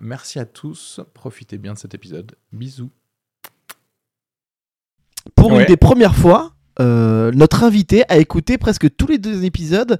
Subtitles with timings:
[0.00, 2.36] Merci à tous, profitez bien de cet épisode.
[2.52, 2.90] Bisous.
[5.34, 5.60] Pour Ouais.
[5.62, 9.98] une des premières fois, euh, notre invité a écouté presque tous les deux épisodes.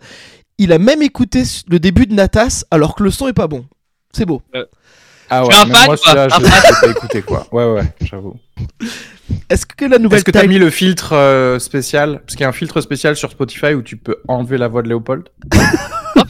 [0.59, 3.67] Il a même écouté le début de Natas alors que le son est pas bon.
[4.13, 4.43] C'est beau.
[5.29, 5.97] Ah un même fan, moi quoi.
[5.97, 7.47] celui-là, Un je l'ai pas écouté quoi.
[7.53, 8.37] Ouais ouais, j'avoue.
[9.51, 12.21] Est-ce que la nouvelle Est-ce que t'as mis le filtre euh, spécial?
[12.21, 14.83] Parce qu'il y a un filtre spécial sur Spotify où tu peux enlever la voix
[14.83, 15.29] de Léopold.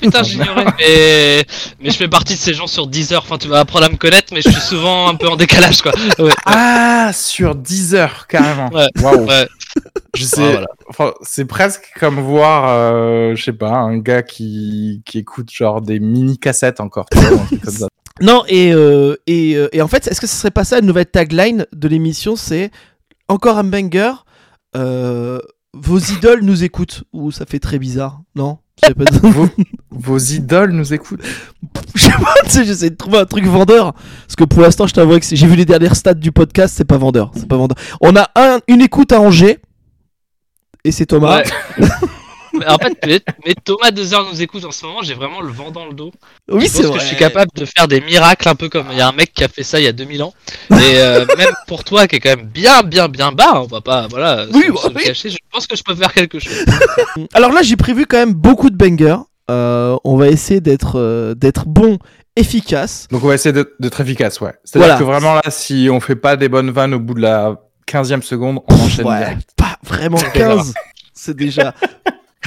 [0.07, 0.65] Putain, j'ignorais.
[0.79, 1.45] Mais...
[1.81, 3.23] mais je fais partie de ces gens sur Deezer.
[3.23, 5.83] Enfin, tu vas apprendre à me connaître, mais je suis souvent un peu en décalage,
[5.83, 5.93] quoi.
[6.19, 6.33] Ouais.
[6.47, 8.69] Ah, sur 10 heures carrément.
[8.71, 8.87] Ouais.
[9.03, 9.27] Waouh.
[9.27, 9.47] Ouais.
[10.17, 10.43] Je sais.
[10.43, 10.67] Ah, voilà.
[10.89, 15.83] enfin, c'est presque comme voir, euh, je sais pas, un gars qui, qui écoute genre
[15.83, 17.07] des mini cassettes encore.
[17.13, 17.89] tu vois, un truc comme ça.
[18.23, 20.83] Non, et, euh, et, euh, et en fait, est-ce que ce serait pas ça la
[20.87, 22.71] nouvelle tagline de l'émission C'est
[23.29, 24.13] encore un banger.
[24.75, 25.39] euh,
[25.75, 27.05] vos idoles nous écoutent.
[27.13, 28.57] Ou ça fait très bizarre, non?
[28.81, 29.29] Pas.
[29.29, 29.49] vos,
[29.91, 31.23] vos idoles nous écoutent.
[31.95, 33.93] Je sais pas, tu sais, j'essaie de trouver un truc vendeur.
[33.93, 36.85] Parce que pour l'instant, je t'avoue que j'ai vu les dernières stats du podcast, c'est
[36.85, 37.31] pas vendeur.
[37.35, 37.77] C'est pas vendeur.
[38.01, 39.59] On a un, une écoute à Angers.
[40.85, 41.43] Et c'est Thomas.
[41.79, 41.87] Ouais.
[42.59, 43.23] Mais en fait,
[43.65, 46.13] Thomas Dezer nous écoute en ce moment, j'ai vraiment le vent dans le dos.
[46.49, 47.01] Oui, je c'est pense que vrai.
[47.01, 49.33] je suis capable de faire des miracles, un peu comme il y a un mec
[49.33, 50.33] qui a fait ça il y a 2000 ans.
[50.71, 53.81] Et euh, même pour toi, qui est quand même bien, bien, bien bas, on va
[53.81, 55.03] pas, voilà, Oui, se, bah se oui.
[55.05, 56.65] cacher, je pense que je peux faire quelque chose.
[57.35, 59.19] Alors là, j'ai prévu quand même beaucoup de bangers.
[59.51, 61.99] Euh, on va essayer d'être euh, d'être bon,
[62.35, 63.07] efficace.
[63.13, 64.53] Donc on va essayer d'être efficace, ouais.
[64.65, 64.99] C'est-à-dire Voilà.
[64.99, 68.23] que vraiment là, si on fait pas des bonnes vannes au bout de la 15e
[68.23, 69.51] seconde, on enchaîne Ouais, direct.
[69.57, 70.57] pas vraiment C'est grave.
[70.59, 70.75] 15.
[71.15, 71.75] C'est déjà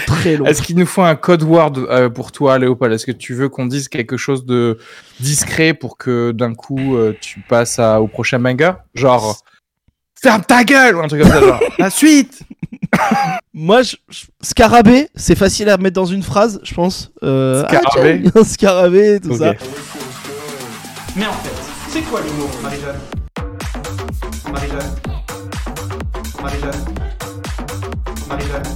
[0.06, 0.46] très long.
[0.46, 2.94] Est-ce qu'il nous faut un code word euh, pour toi, Léopold?
[2.94, 4.78] Est-ce que tu veux qu'on dise quelque chose de
[5.20, 9.38] discret pour que d'un coup euh, tu passes à- au prochain banger Genre,
[10.22, 12.40] ferme ta gueule ou un truc comme ça, genre, la suite
[13.54, 17.12] Moi, je, je- scarabée, c'est facile à mettre dans une phrase, je pense.
[17.24, 18.24] Euh, ah, Scarabée?
[18.34, 19.38] tiens, scarabée, tout Ok.
[19.38, 19.54] ça.
[21.16, 21.50] Mais en fait,
[21.90, 23.00] c'est quoi l'humour, Marie-Jeanne?
[24.52, 24.96] Marie-Jeanne?
[26.42, 26.86] Marie-Jeanne?
[28.30, 28.69] Marie-Jeanne?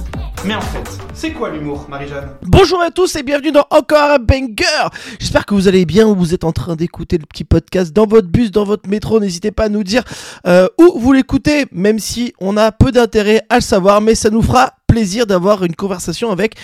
[0.46, 2.28] Mais en fait, c'est quoi l'humour, Marie-Jeanne?
[2.42, 4.90] Bonjour à tous et bienvenue dans encore un banger.
[5.18, 8.06] J'espère que vous allez bien ou vous êtes en train d'écouter le petit podcast dans
[8.06, 9.20] votre bus, dans votre métro.
[9.20, 10.02] N'hésitez pas à nous dire
[10.46, 14.28] euh, où vous l'écoutez, même si on a peu d'intérêt à le savoir, mais ça
[14.28, 16.56] nous fera plaisir d'avoir une conversation avec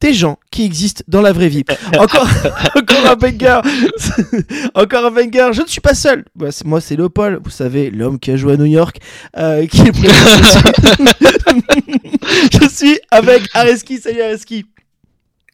[0.00, 1.64] des gens qui existent dans la vraie vie.
[1.98, 2.28] Encore,
[2.76, 3.60] encore un banger.
[4.74, 5.50] encore un banger.
[5.52, 6.24] Je ne suis pas seul.
[6.34, 7.40] Bah, c'est- moi, c'est Léopold.
[7.42, 8.98] Vous savez, l'homme qui a joué à New York,
[9.38, 10.60] euh, qui est présent.
[12.52, 13.98] Je suis avec Areski.
[13.98, 14.66] Salut Areski.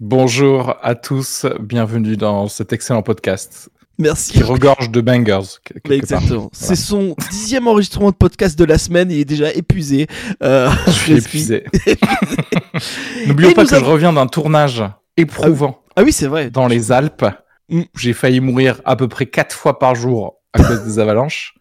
[0.01, 3.71] Bonjour à tous, bienvenue dans cet excellent podcast
[4.03, 4.33] Merci.
[4.33, 5.59] qui regorge de bangers.
[5.89, 6.51] Bah, exactement.
[6.53, 9.11] C'est son dixième enregistrement de podcast de la semaine.
[9.11, 10.07] Il est déjà épuisé.
[10.43, 11.65] Euh, Je suis épuisé.
[13.27, 14.83] N'oublions pas que avons- je reviens d'un tournage
[15.17, 15.81] éprouvant.
[15.97, 16.51] Ah oui, c'est vrai.
[16.51, 17.25] dans les Alpes.
[17.69, 17.83] Mm.
[17.97, 21.55] J'ai failli mourir à peu près quatre fois par jour à cause des avalanches.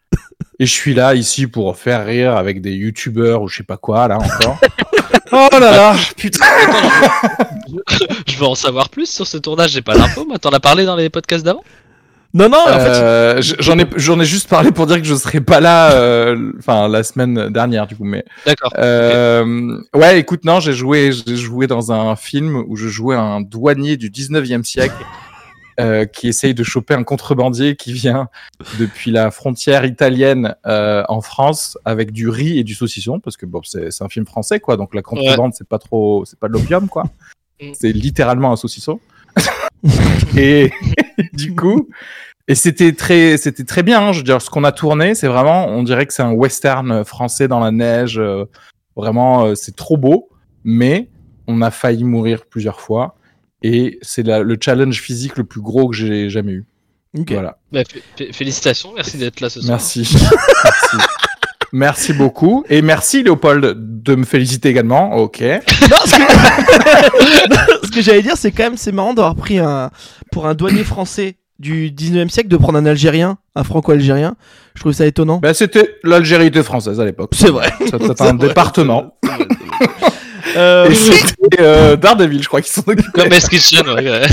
[0.59, 3.78] Et je suis là ici pour faire rire avec des youtubeurs ou je sais pas
[3.78, 4.59] quoi là encore.
[5.31, 6.46] oh là là, putain.
[8.28, 10.85] Je veux en savoir plus sur ce tournage, j'ai pas l'info, moi, t'en as parlé
[10.85, 11.63] dans les podcasts d'avant?
[12.34, 15.16] Non, non, en fait, Euh, j'en ai j'en ai juste parlé pour dire que je
[15.16, 18.72] serais pas là euh, enfin la semaine dernière du coup mais D'accord.
[18.78, 23.42] euh, ouais écoute non j'ai joué j'ai joué dans un film où je jouais un
[23.42, 25.03] douanier du 19e siècle
[25.80, 28.30] euh, qui essaye de choper un contrebandier qui vient
[28.80, 33.46] depuis la frontière italienne euh, en France avec du riz et du saucisson parce que
[33.46, 36.48] bon c'est c'est un film français quoi donc la contrebande c'est pas trop c'est pas
[36.48, 37.03] de l'opium quoi
[37.62, 37.74] Mm.
[37.80, 39.00] c'est littéralement un saucisson
[40.36, 40.72] et
[41.38, 41.89] du coup
[42.48, 45.28] et c'était très c'était très bien hein, je veux dire ce qu'on a tourné c'est
[45.28, 48.45] vraiment on dirait que c'est un western français dans la neige euh,
[48.95, 50.28] vraiment euh, c'est trop beau.
[50.63, 51.10] Mais
[51.48, 53.16] on a failli mourir plusieurs fois
[53.63, 56.66] et c'est la- le challenge physique le plus gros que j'ai jamais eu.
[57.18, 57.31] Ok.
[57.31, 57.57] voilà.
[57.72, 59.72] Bah, fé- fé- félicitations, merci d'être là ce soir.
[59.72, 60.01] merci.
[60.63, 60.98] Merci
[61.73, 62.63] Merci beaucoup.
[62.69, 65.15] Et merci Léopold de me féliciter également.
[65.15, 65.41] Ok.
[65.91, 69.89] Non, ce que, ce que j'allais dire, c'est quand même c'est marrant d'avoir pris un
[70.31, 74.35] pour un douanier français du 19e siècle de prendre un Algérien, un Franco-Algérien.
[74.75, 75.38] Je trouve ça étonnant.
[75.38, 77.31] Ben, c'était l'Algérie était française à l'époque.
[77.33, 77.71] C'est vrai.
[77.79, 79.18] C'était C'est un vrai, département.
[80.57, 83.07] Euh, Et c'était euh, Daredevil, je crois qu'ils sont occupés.
[83.13, 84.27] Comme Kitchen, ouais.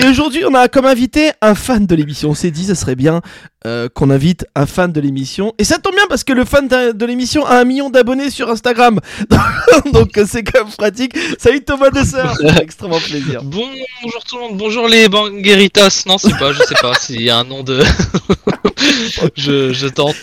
[0.00, 2.30] Et aujourd'hui, on a comme invité un fan de l'émission.
[2.30, 3.20] On s'est dit, ça serait bien
[3.66, 5.54] euh, qu'on invite un fan de l'émission.
[5.58, 8.30] Et ça tombe bien parce que le fan de de l'émission a un million d'abonnés
[8.30, 9.00] sur Instagram.
[9.92, 11.18] Donc c'est quand même pratique.
[11.38, 13.42] Salut Thomas Dessert, extrêmement plaisir.
[13.42, 16.04] Bonjour tout le monde, bonjour les bangueritas.
[16.06, 17.82] Non, c'est pas, je sais pas s'il y a un nom de.
[19.36, 20.14] je, je tente.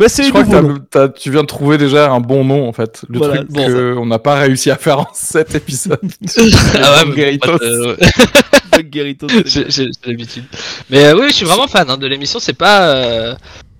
[0.00, 2.72] Bah, c'est Je crois que t'as- tu viens de trouver déjà un bon nom en
[2.72, 3.02] fait.
[3.10, 3.94] Le Voilà, truc bon.
[3.96, 6.00] qu'on n'a pas réussi à faire en 7 épisodes.
[6.74, 7.38] Ah ouais,
[9.46, 10.44] c'est j'ai j'ai- l'habitude.
[10.88, 12.38] Mais euh, oui, je suis vraiment fan hein, de l'émission.
[12.40, 12.88] C'est pas.
[12.88, 13.34] euh,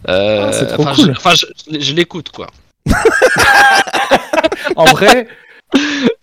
[0.09, 1.15] euh, Ah, c'est trop cool.
[1.35, 2.49] je, je l'écoute quoi.
[4.77, 5.27] En vrai,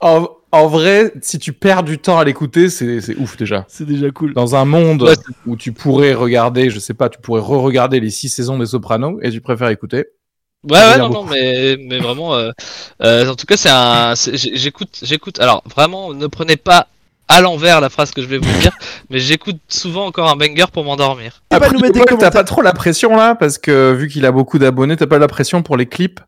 [0.02, 3.66] en, en vrai, si tu perds du temps à l'écouter, c'est ouf déjà.
[3.68, 4.34] C'est déjà cool.
[4.34, 5.16] Dans un monde Ouais,
[5.46, 9.20] où tu pourrais regarder, je sais pas, tu pourrais re-regarder les 6 saisons des Sopranos
[9.22, 10.06] et tu préfères écouter.
[10.70, 12.52] Ouais, ouais, non, non, mais, mais vraiment, euh,
[13.04, 15.40] euh, en tout cas, c'est un, j'écoute, j'écoute.
[15.40, 16.88] Alors, vraiment, ne prenez pas
[17.28, 18.72] à l'envers la phrase que je vais vous dire,
[19.10, 21.44] mais j'écoute souvent encore un banger pour m'endormir.
[21.50, 22.32] T'as commentaires.
[22.32, 25.28] pas trop la pression là parce que vu qu'il a beaucoup d'abonnés, t'as pas la
[25.28, 26.20] pression pour les clips?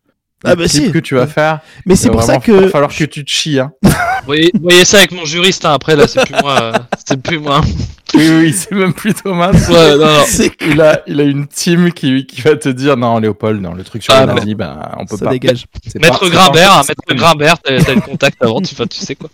[0.45, 0.91] Ah bah si.
[0.91, 1.59] que tu vas faire.
[1.86, 3.59] Mais c'est Il va pour ça que falloir que tu te chies.
[3.59, 3.71] Hein.
[3.83, 6.74] Vous voyez, vous voyez ça avec mon juriste, hein, après, là, c'est plus moi, euh,
[7.07, 7.62] c'est plus moi.
[8.15, 9.51] Oui, oui, c'est même plus Thomas.
[9.51, 10.24] Ouais, non, non.
[10.68, 13.83] Il a, il a une team qui, qui va te dire non, Léopold, non, le
[13.83, 15.31] truc sur Ah, nazis, ben, on peut ça pas.
[15.31, 15.65] dégage.
[15.86, 18.88] C'est Maître pas- Grimbert, pas- hein, Maître Grimbert, t'as t'as le contact avant, tu, enfin,
[18.88, 19.30] tu sais quoi.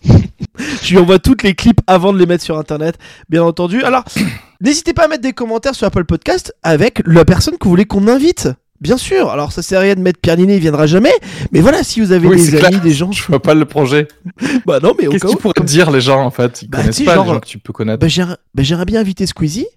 [0.84, 2.98] Je lui envoie toutes les clips avant de les mettre sur internet,
[3.30, 3.81] bien entendu.
[3.81, 4.04] Alors,
[4.62, 7.86] n'hésitez pas à mettre des commentaires sur Apple Podcast avec la personne que vous voulez
[7.86, 8.50] qu'on invite.
[8.81, 11.13] Bien sûr, alors ça sert à rien de mettre Pierre Ninet, il viendra jamais.
[11.51, 12.81] Mais voilà, si vous avez Oui, des amis, clair.
[12.81, 13.12] des gens.
[13.13, 14.07] Je vois pas le projet.
[14.66, 16.62] Bah non, mais au Qu'est-ce qu'ils pourraient dire les gens en fait?
[16.63, 18.00] Ils Bah, connaissent pas genre, les gens que tu peux connaître.
[18.00, 19.68] Bah, j'aimerais bah, j'aimerais bien inviter Squeezie,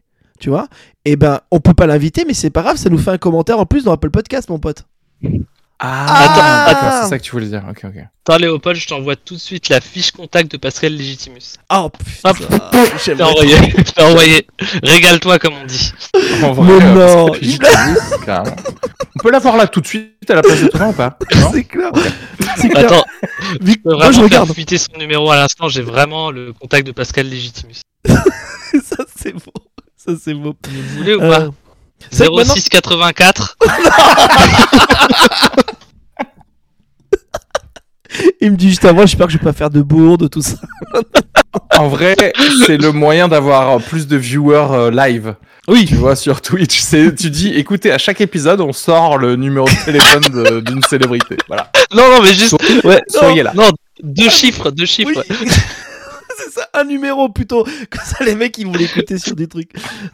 [0.40, 0.66] tu vois.
[1.04, 3.58] Et ben, on peut pas l'inviter, mais c'est pas grave, ça nous fait un commentaire
[3.60, 4.84] en plus dans Apple Podcast, mon pote.
[5.80, 7.02] Ah, Attends, d'accord, attends.
[7.04, 7.62] c'est ça que tu voulais dire.
[7.70, 8.02] Ok, ok.
[8.26, 11.54] Attends, Léopold, je t'envoie tout de suite la fiche contact de Pascal Légitimus.
[11.72, 12.32] Oh putain.
[12.98, 14.46] Je t'ai envoyé, je t'ai envoyé.
[14.82, 15.92] Régale-toi, comme on dit.
[16.42, 17.32] En Mais euh, non.
[19.16, 21.16] On peut l'avoir là tout de suite à la place de Thomas ou pas?
[21.52, 21.90] C'est clair.
[22.56, 22.84] C'est clair.
[22.84, 23.04] Attends,
[23.60, 24.76] Vu- je peux Moi, vraiment je faire regarde.
[24.78, 25.68] son numéro à l'instant.
[25.68, 27.80] J'ai vraiment le contact de Pascal Légitimus.
[28.08, 29.52] ça, c'est beau.
[29.96, 30.54] Ça, c'est beau.
[30.68, 31.38] Vous voulez ou Euh, pas?
[31.40, 31.54] Maintenant-
[32.10, 33.56] 0684
[38.40, 40.56] Il me dit juste avant, j'espère que je vais pas faire de bourde, tout ça.
[41.76, 42.16] En vrai,
[42.66, 45.34] c'est le moyen d'avoir euh, plus de viewers euh, live.
[45.68, 45.84] Oui.
[45.86, 46.80] Tu vois, sur Twitch.
[46.80, 50.82] C'est, tu dis, écoutez, à chaque épisode, on sort le numéro de téléphone de- d'une
[50.82, 51.36] célébrité.
[51.48, 51.70] Voilà.
[51.94, 52.56] Non, non, mais juste.
[52.84, 53.52] Ouais, Soyez là.
[53.54, 53.68] Non,
[54.02, 55.22] deux chiffres, deux chiffres.
[55.28, 55.46] Oui.
[56.44, 57.64] c'est ça, un numéro plutôt.
[57.90, 59.70] Comme ça, les mecs, ils vont l'écouter sur des trucs.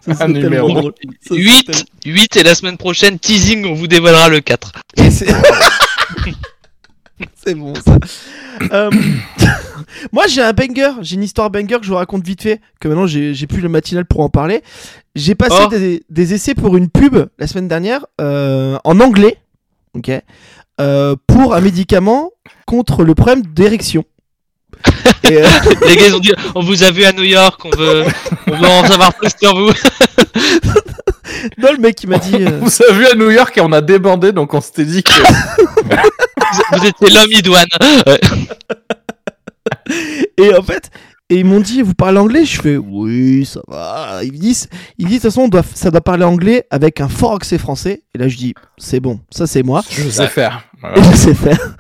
[0.07, 0.69] Ça, Un numéro.
[0.71, 0.95] drôle.
[1.21, 4.73] Ça, c'est 8, tellement- 8 et la semaine prochaine, teasing, on vous dévoilera le 4.
[4.97, 5.27] Et c'est...
[7.55, 7.99] bon, ça.
[8.73, 8.91] Euh,
[10.13, 10.93] Moi, j'ai un banger.
[11.03, 12.61] J'ai une histoire banger que je vous raconte vite fait.
[12.81, 14.63] Que maintenant, j'ai, j'ai plus le matinal pour en parler.
[15.15, 15.69] J'ai passé Oh.
[15.69, 19.39] des, des essais pour une pub la semaine dernière euh, en anglais.
[19.95, 20.11] Ok.
[20.81, 22.33] Euh, pour un médicament
[22.67, 24.05] contre le problème d'érection.
[25.25, 25.47] Et, euh,
[25.87, 28.05] Les gars, ils ont dit on vous a vu à New York, on veut,
[28.47, 29.71] on veut en savoir plus sur vous.
[31.59, 32.35] non, le mec, il m'a dit.
[32.37, 35.03] euh, Vous avez vu à New York et on a débandé, donc on s'était dit
[35.03, 35.13] que.
[35.13, 37.67] Vous, vous étiez l'homme idoine.
[38.07, 38.21] Ouais.
[40.37, 40.91] Et en fait,
[41.35, 42.45] et ils m'ont dit, vous parlez anglais?
[42.45, 44.21] Je fais, oui, ça va.
[44.23, 46.65] Ils me disent, ils me disent, de toute façon, on doit, ça doit parler anglais
[46.71, 48.03] avec un fort accent français.
[48.15, 49.83] Et là, je dis, c'est bon, ça c'est moi.
[49.91, 50.65] Je sais faire.
[50.81, 50.97] Voilà.
[50.97, 51.77] Et je sais faire.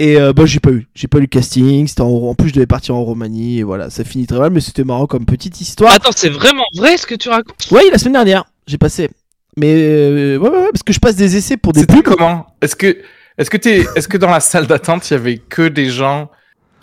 [0.00, 0.88] Et euh, bah, j'ai pas eu.
[0.92, 1.86] J'ai pas eu le casting.
[1.86, 3.60] C'était en, en plus, je devais partir en Roumanie.
[3.60, 5.94] Et voilà, ça finit très mal, mais c'était marrant comme petite histoire.
[5.94, 7.68] Attends, c'est vraiment vrai ce que tu racontes?
[7.70, 9.08] Oui, la semaine dernière, j'ai passé.
[9.56, 12.44] Mais euh, ouais, ouais, ouais, parce que je passe des essais pour des C'était comment?
[12.60, 12.98] Est-ce que,
[13.38, 16.28] est-ce que t'es, est-ce que dans la salle d'attente, il y avait que des gens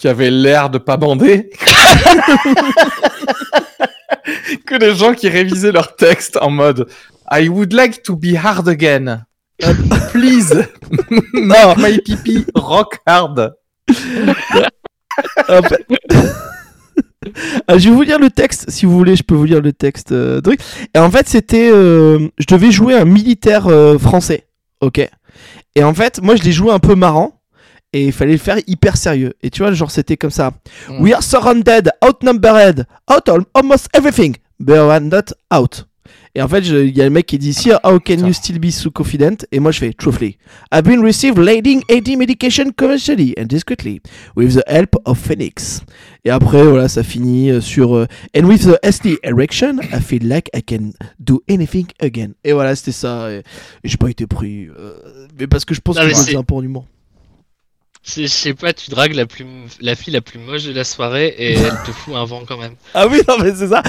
[0.04, 1.50] qui avaient l'air de pas bander
[4.66, 6.90] Que des gens qui révisaient leur texte en mode
[7.32, 9.24] I would like to be hard again.
[10.12, 10.54] Please,
[11.34, 13.54] make my pipi rock hard.
[17.70, 19.72] Ah, je vais vous lire le texte, si vous voulez, je peux vous lire le
[19.72, 20.12] texte.
[20.12, 20.60] euh, truc.
[20.94, 24.48] Et en fait, c'était, euh, je devais jouer un militaire euh, français,
[24.82, 25.00] ok.
[25.76, 27.40] Et en fait, moi, je l'ai joué un peu marrant,
[27.94, 29.34] et il fallait le faire hyper sérieux.
[29.42, 30.52] Et tu vois, genre, c'était comme ça.
[30.90, 31.02] Mm.
[31.02, 35.86] We are surrounded, outnumbered, out almost everything, but not out.
[36.36, 38.26] Et en fait, il y a le mec qui dit Sir, how can Putain.
[38.28, 39.46] you still be so confident?
[39.52, 40.38] Et moi, je fais truthfully.
[40.74, 44.02] I've been received leading AD medication commercially and discreetly
[44.36, 45.82] with the help of Phoenix.
[46.26, 50.28] Et après, voilà, ça finit euh, sur euh, And with the ST erection, I feel
[50.28, 52.32] like I can do anything again.
[52.44, 53.30] Et voilà, c'était ça.
[53.32, 53.38] Et,
[53.84, 54.70] et j'ai pas été pris.
[54.70, 54.94] euh,
[55.40, 56.88] mais parce que je pense Non, que c'est- un peu en humour.
[58.06, 59.46] Je sais pas, tu dragues la, plus...
[59.80, 62.58] la fille la plus moche de la soirée et elle te fout un vent quand
[62.58, 62.74] même.
[62.94, 63.82] Ah oui, non, mais c'est ça.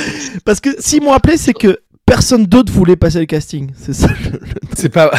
[0.44, 3.73] Parce que s'ils m'ont appelé, c'est que personne d'autre voulait passer le casting.
[3.76, 4.06] C'est ça.
[4.09, 4.40] le- le-
[4.76, 5.11] C'est pas.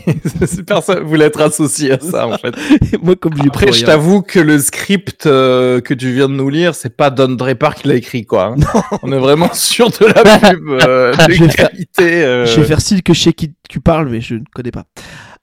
[0.46, 2.54] c'est personne voulait être associé à ça en fait.
[3.02, 6.74] Moi, comme Après, je t'avoue que le script euh, que tu viens de nous lire,
[6.74, 8.54] c'est pas Don Draper qui l'a écrit quoi.
[8.58, 8.82] hein.
[9.02, 12.24] On est vraiment sûr de la pub euh, Je vais de faire- qualité.
[12.24, 14.72] euh, Je vais faire style que je sais qui tu parles, mais je ne connais
[14.72, 14.84] pas.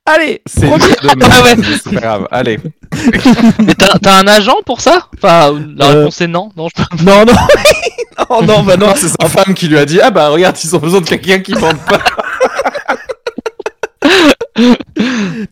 [0.06, 1.56] Allez, C'est Ah ouais.
[1.84, 2.27] c'est pas grave.
[2.32, 2.60] Allez.
[3.60, 5.08] Mais t'as t'as un agent pour ça?
[5.15, 6.50] Enfin, la Euh, réponse est non.
[6.58, 7.03] Non, je...
[7.03, 7.34] Non, non,
[8.29, 8.88] non, non, bah non.
[8.88, 11.06] Non, c'est sa femme qui lui a dit Ah bah regarde, ils ont besoin de
[11.06, 12.00] quelqu'un qui vende pas.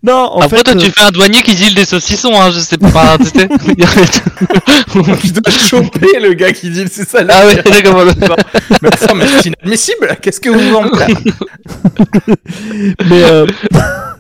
[0.04, 2.52] Non, en Après, fait, toi, euh, tu fais un douanier qui deal des saucissons, hein,
[2.52, 3.18] je sais pas.
[3.18, 3.48] tu sais.
[5.22, 8.04] Tu dois choper le gas qui dit C'est ça la ah ouais, d'accord.
[8.82, 10.18] Mais enfin, mais c'est inadmissible.
[10.22, 11.14] Qu'est-ce que vous vendez
[13.10, 13.46] mais euh,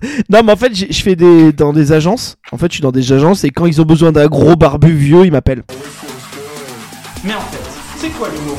[0.29, 2.37] non, mais en fait, je fais des dans des agences.
[2.51, 4.91] En fait, je suis dans des agences et quand ils ont besoin d'un gros barbu
[4.91, 5.63] vieux, ils m'appellent.
[7.23, 8.57] Mais en fait, c'est quoi l'humour,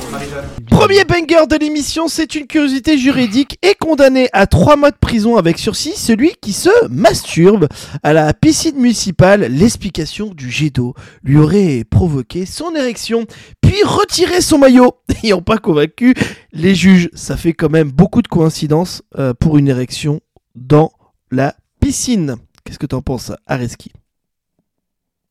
[0.68, 5.37] Premier banger de l'émission, c'est une curiosité juridique et condamné à 3 mois de prison
[5.37, 7.68] avec sursis celui qui se masturbe
[8.02, 9.42] à la piscine municipale.
[9.42, 13.26] L'explication du jet d'eau lui aurait provoqué son érection,
[13.61, 14.95] puis retiré son maillot.
[15.23, 16.14] N'ayant pas convaincu
[16.52, 20.21] les juges, ça fait quand même beaucoup de coïncidences euh, pour une érection
[20.57, 20.90] dans
[21.31, 22.37] la piscine.
[22.65, 23.93] Qu'est-ce que t'en penses, Areski?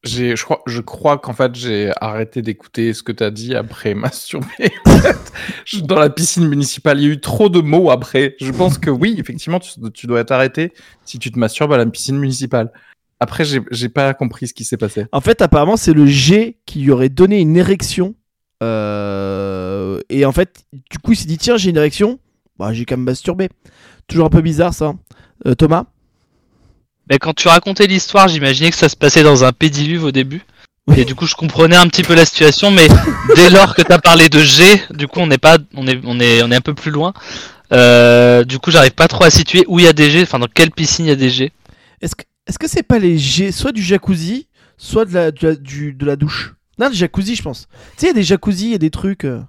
[0.04, 3.94] J'ai, je crois, je crois qu'en fait j'ai arrêté d'écouter ce que t'as dit après
[3.96, 4.72] masturber.
[4.86, 8.36] En Dans la piscine municipale, il y a eu trop de mots après.
[8.39, 10.72] Je pense que oui, effectivement, tu, tu dois être arrêté
[11.04, 12.72] si tu te masturbes à la piscine municipale.
[13.20, 15.06] Après, j'ai, j'ai pas compris ce qui s'est passé.
[15.12, 18.13] En fait, apparemment, c'est le jet qui lui aurait donné une érection.
[18.63, 22.20] Euh, Et en fait, du coup, il s'est dit tiens, j'ai une érection.
[22.60, 23.50] Bah, j'ai quand même masturbé.
[24.07, 24.93] Toujours un peu bizarre ça.
[25.45, 25.85] Euh, Thomas
[27.09, 30.41] Mais quand tu racontais l'histoire, j'imaginais que ça se passait dans un pédiluve au début.
[30.87, 31.01] Oui.
[31.01, 32.87] Et du coup, je comprenais un petit peu la situation, mais
[33.35, 36.19] dès lors que t'as parlé de G, du coup, on n'est pas, on est, on
[36.19, 37.13] est, on est un peu plus loin.
[37.73, 40.39] Euh, du coup, j'arrive pas trop à situer où il y a des G, enfin
[40.39, 41.51] dans quelle piscine il y a des G.
[42.01, 44.47] Est-ce que est-ce que c'est pas les jets, soit du jacuzzi,
[44.77, 46.53] soit de la, de la, du- de la douche?
[46.79, 47.67] Non, le jacuzzi, je pense.
[47.67, 49.25] Tu sais, il y a des jacuzzi, il y a des trucs.
[49.25, 49.41] euh.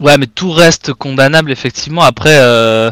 [0.00, 2.02] Ouais, mais tout reste condamnable effectivement.
[2.02, 2.90] Après, euh,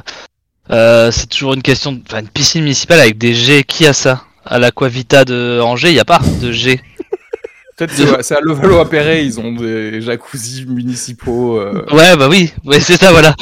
[0.71, 2.01] euh, c'est toujours une question, de...
[2.07, 3.65] enfin, une piscine municipale avec des G.
[3.65, 4.25] Qui a ça?
[4.45, 6.81] À l'Aquavita de Angers, il y a pas de G.
[7.77, 11.61] Peut-être c'est, c'est à Levallois-Perret, ils ont des jacuzzi municipaux.
[11.61, 11.85] euh.
[11.93, 13.37] Ouais, bah oui, ouais, c'est ça, voilà.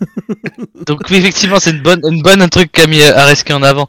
[0.86, 3.86] Donc oui, effectivement, c'est une bonne, une bonne truc qu'a mis Areski en avant.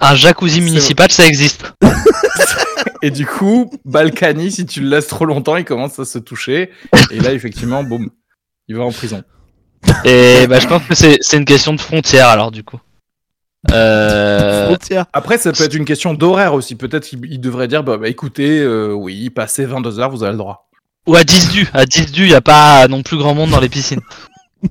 [0.00, 1.72] Un jacuzzi municipal, ça existe.
[3.02, 6.70] Et du coup, Balkany, si tu le laisses trop longtemps, il commence à se toucher.
[7.10, 8.10] Et là, effectivement, boum,
[8.68, 9.22] il va en prison.
[10.04, 12.80] Et bah, je pense que c'est c'est une question de frontière, alors, du coup.
[13.70, 14.66] Euh...
[14.66, 15.06] Frontière.
[15.12, 16.74] Après, ça peut être une question d'horaire aussi.
[16.74, 20.38] Peut-être qu'il il devrait dire bah, bah, écoutez, euh, oui, passez 22h, vous avez le
[20.38, 20.68] droit.
[21.06, 21.68] Ou à 10 du.
[21.72, 24.00] À 10 du, il n'y a pas non plus grand monde dans les piscines.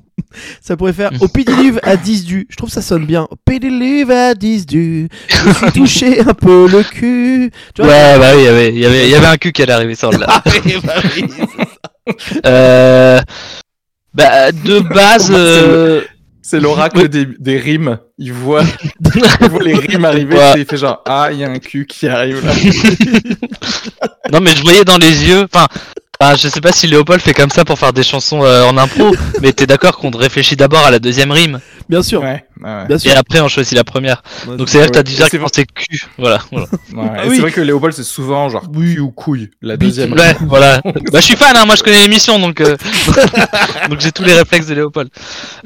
[0.62, 2.46] Ça pourrait faire au pédiluve à 10 du.
[2.48, 3.28] Je trouve ça sonne bien.
[3.30, 5.08] Au pédiluve à 10 du.
[5.28, 7.50] Je me suis touché un peu le cul.
[7.74, 9.36] Tu vois, Ouais, bah oui, il y avait- il y avait, il y avait un
[9.36, 10.26] cul qui allait arriver sur là.
[10.28, 11.24] Ah oui, bah oui.
[12.46, 13.20] Euh...
[14.14, 16.00] Bah, de base, C'est euh,
[16.42, 17.98] C'est l'oracle des, des rimes.
[18.18, 18.62] Il voit,
[19.40, 20.52] il voit les rimes arriver Ouais.
[20.56, 22.52] et il fait genre Ah, il y a un cul qui arrive là.
[24.32, 25.66] non mais je voyais dans les yeux, enfin,
[26.20, 28.76] enfin, je sais pas si Léopold fait comme ça pour faire des chansons euh, en
[28.78, 32.22] impro, mais t'es d'accord qu'on réfléchit d'abord à la deuxième rime, Bien sûr.
[32.22, 34.22] Ouais, ouais, et après on choisit la première.
[34.46, 36.40] Ouais, Donc c'est-à-dire que t'as déjà pensé cul, voilà.
[36.50, 36.66] voilà.
[36.94, 37.10] ouais.
[37.18, 37.36] Ah oui.
[37.36, 39.50] C'est vrai que Léopold, c'est souvent genre cul ou couille.
[39.62, 40.12] La deuxième.
[40.12, 40.80] Ouais, voilà.
[41.12, 42.76] Bah je suis fan, hein, moi je connais l'émission, donc euh,
[43.88, 45.08] donc j'ai tous les réflexes de Léopold.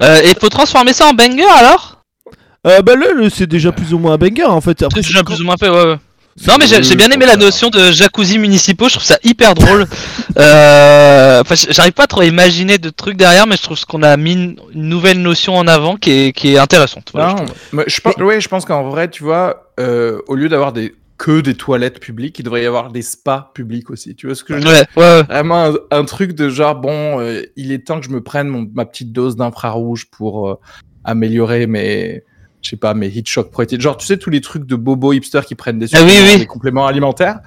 [0.02, 2.02] Euh, et faut transformer ça en banger alors?
[2.66, 4.82] Euh, bah là, le- c'est déjà plus ou moins un banger en fait.
[4.82, 5.84] Après, C'est déjà plus ou moins fait, ouais.
[5.84, 5.96] ouais.
[6.46, 9.54] Non mais j'ai j'ai bien aimé la notion de jacuzzi municipaux, je trouve ça hyper
[9.54, 9.86] drôle.
[10.38, 14.32] Euh, j'arrive pas trop à imaginer de trucs derrière, mais je trouve qu'on a mis
[14.34, 17.10] une nouvelle notion en avant qui est, qui est intéressante.
[17.14, 20.48] voilà, Non, mais je pense, ouais, je pense qu'en vrai, tu vois, euh, au lieu
[20.48, 24.14] d'avoir des que des toilettes publiques, il devrait y avoir des spas publics aussi.
[24.14, 24.84] Tu vois ce que je veux dire?
[24.96, 25.22] Ouais, ouais, ouais.
[25.22, 28.48] Vraiment un, un truc de genre, bon, euh, il est temps que je me prenne
[28.48, 30.58] mon- ma petite dose d'infrarouge pour euh,
[31.04, 32.22] améliorer mes,
[32.66, 33.80] je sais pas, mes heat shock protéines.
[33.80, 36.32] Genre, tu sais, tous les trucs de bobo hipster qui prennent des, Ah oui, suppléments,
[36.32, 36.38] oui.
[36.40, 37.38] des compléments alimentaires.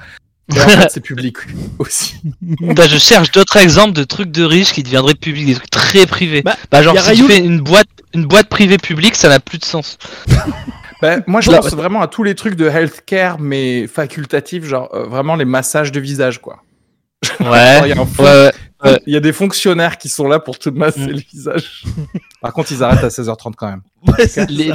[0.56, 1.36] Et en fait, c'est public
[1.80, 2.16] aussi.
[2.42, 6.06] Bah, je cherche d'autres exemples de trucs de riches qui deviendraient publics, des trucs très
[6.08, 6.42] privés.
[6.42, 9.58] Bah, Bah, genre si tu fais une boîte, une boîte privée publique, ça n'a plus
[9.60, 9.98] de sens.
[11.02, 15.06] Ben, moi, je pense vraiment à tous les trucs de healthcare, mais facultatifs, genre euh,
[15.06, 16.62] vraiment les massages de visage, quoi.
[17.40, 17.46] Ouais.
[17.78, 18.52] Genre, il y a un fond- Ouais, ouais.
[19.06, 21.08] Il y a des fonctionnaires qui sont là pour te masser Mm.
[21.10, 21.84] le visage.
[22.42, 23.82] Par contre, ils arrêtent à 16h30 quand même.
[24.08, 24.72] Ouais, Les-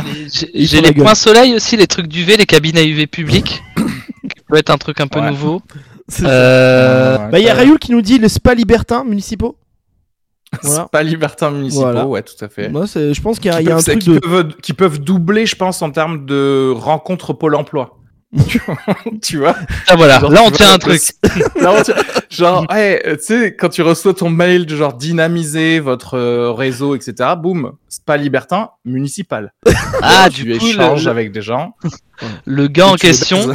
[0.52, 3.62] les- j'ai- les points soleil aussi, les trucs d'UV, les cabines à UV publiques.
[3.76, 5.30] qui peut être un truc un peu Ouais.
[5.30, 5.62] nouveau.
[6.23, 9.56] Euh, Bah, il y a Rayoul qui nous dit les spas libertins municipaux.
[10.62, 10.87] Voilà.
[10.92, 12.06] Pas libertins municipaux, Voilà.
[12.06, 12.68] ouais, tout à fait.
[12.68, 14.18] Moi, c'est- je pense qu'il y a, Qui il y a un truc qui de.
[14.18, 17.99] peuvent, qui peuvent doubler, je pense, en termes de rencontres Pôle emploi.
[19.22, 21.00] tu vois ah, voilà, Genre, là on tient un truc.
[21.60, 21.94] Là, on tient-
[22.30, 26.52] genre, ouais, euh, tu sais, quand tu reçois ton mail de genre dynamiser votre euh,
[26.52, 29.52] réseau, etc., boum, c'est pas libertin, municipal.
[30.02, 31.74] Ah, tu du coup, échanges le, avec des gens.
[32.44, 33.54] le gars en question,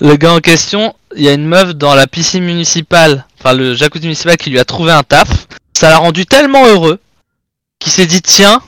[0.00, 3.74] le gars en question, il y a une meuf dans la piscine municipale, enfin le
[3.74, 5.46] jacuzzi municipal qui lui a trouvé un taf.
[5.72, 6.98] Ça l'a rendu tellement heureux
[7.78, 8.60] qu'il s'est dit tiens,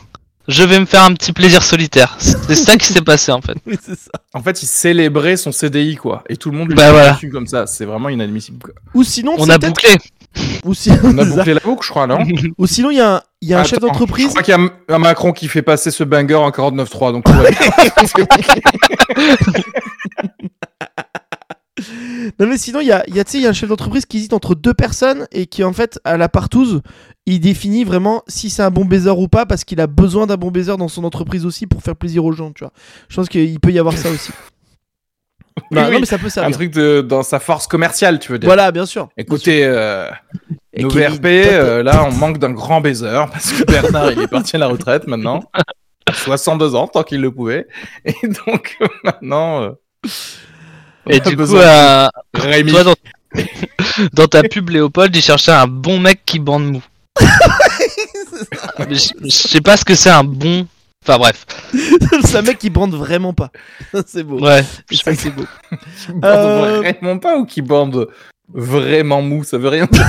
[0.49, 2.16] je vais me faire un petit plaisir solitaire.
[2.18, 3.54] C'est ça qui s'est passé en fait.
[3.66, 4.11] Oui, c'est ça.
[4.34, 6.25] En fait, il célébrait son CDI, quoi.
[6.28, 7.12] Et tout le monde lui Bah, voilà.
[7.12, 7.66] dessus comme ça.
[7.66, 8.58] C'est vraiment inadmissible.
[8.62, 8.75] Quoi.
[8.94, 9.90] Ou sinon, On a bouclé.
[10.64, 12.18] Ou, si- On a bouclé la boucle, je crois, non
[12.58, 14.28] Ou sinon, il y a un, il y a un chef Attends, Je d'entreprise.
[14.28, 17.25] crois qu'il y a un Macron qui fait passer ce banger en 49.3, donc.
[22.38, 23.68] Non, mais sinon, il y a, y a, tu sais, il y a un chef
[23.68, 26.82] d'entreprise qui hésite entre deux personnes et qui, en fait, à la partouze,
[27.26, 30.36] il définit vraiment si c'est un bon baiser ou pas parce qu'il a besoin d'un
[30.36, 32.72] bon baiser dans son entreprise aussi pour faire plaisir aux gens, tu vois.
[33.08, 34.32] Je pense qu'il peut y avoir ça aussi.
[35.70, 36.56] Non, Oui, non, mais ça peut un servir.
[36.56, 38.48] truc de, dans sa force commerciale, tu veux dire.
[38.48, 39.10] Voilà, bien sûr.
[39.16, 40.08] Écoutez, euh,
[40.78, 44.56] nos VRP, euh, là, on manque d'un grand baiser parce que Bernard, il est parti
[44.56, 45.42] à la retraite maintenant.
[46.04, 47.68] À 62 ans, tant qu'il le pouvait.
[48.04, 49.70] Et donc, maintenant, euh,
[51.09, 52.94] Et du coup, euh, toi dans,
[54.12, 56.82] dans ta pub Léopold, il cherchait un bon mec qui bande mou.
[58.90, 58.94] Je,
[59.25, 60.66] je sais pas ce que c'est un bon.
[61.04, 61.44] Enfin bref.
[62.25, 63.50] c'est un mec qui bande vraiment pas.
[64.06, 64.38] c'est beau.
[64.40, 64.64] Ouais.
[64.90, 65.44] Et ça, c'est beau.
[66.06, 68.09] Qui bande Euh, vraiment pas ou qui bande
[68.52, 69.42] vraiment mou?
[69.44, 70.06] Ça veut rien dire.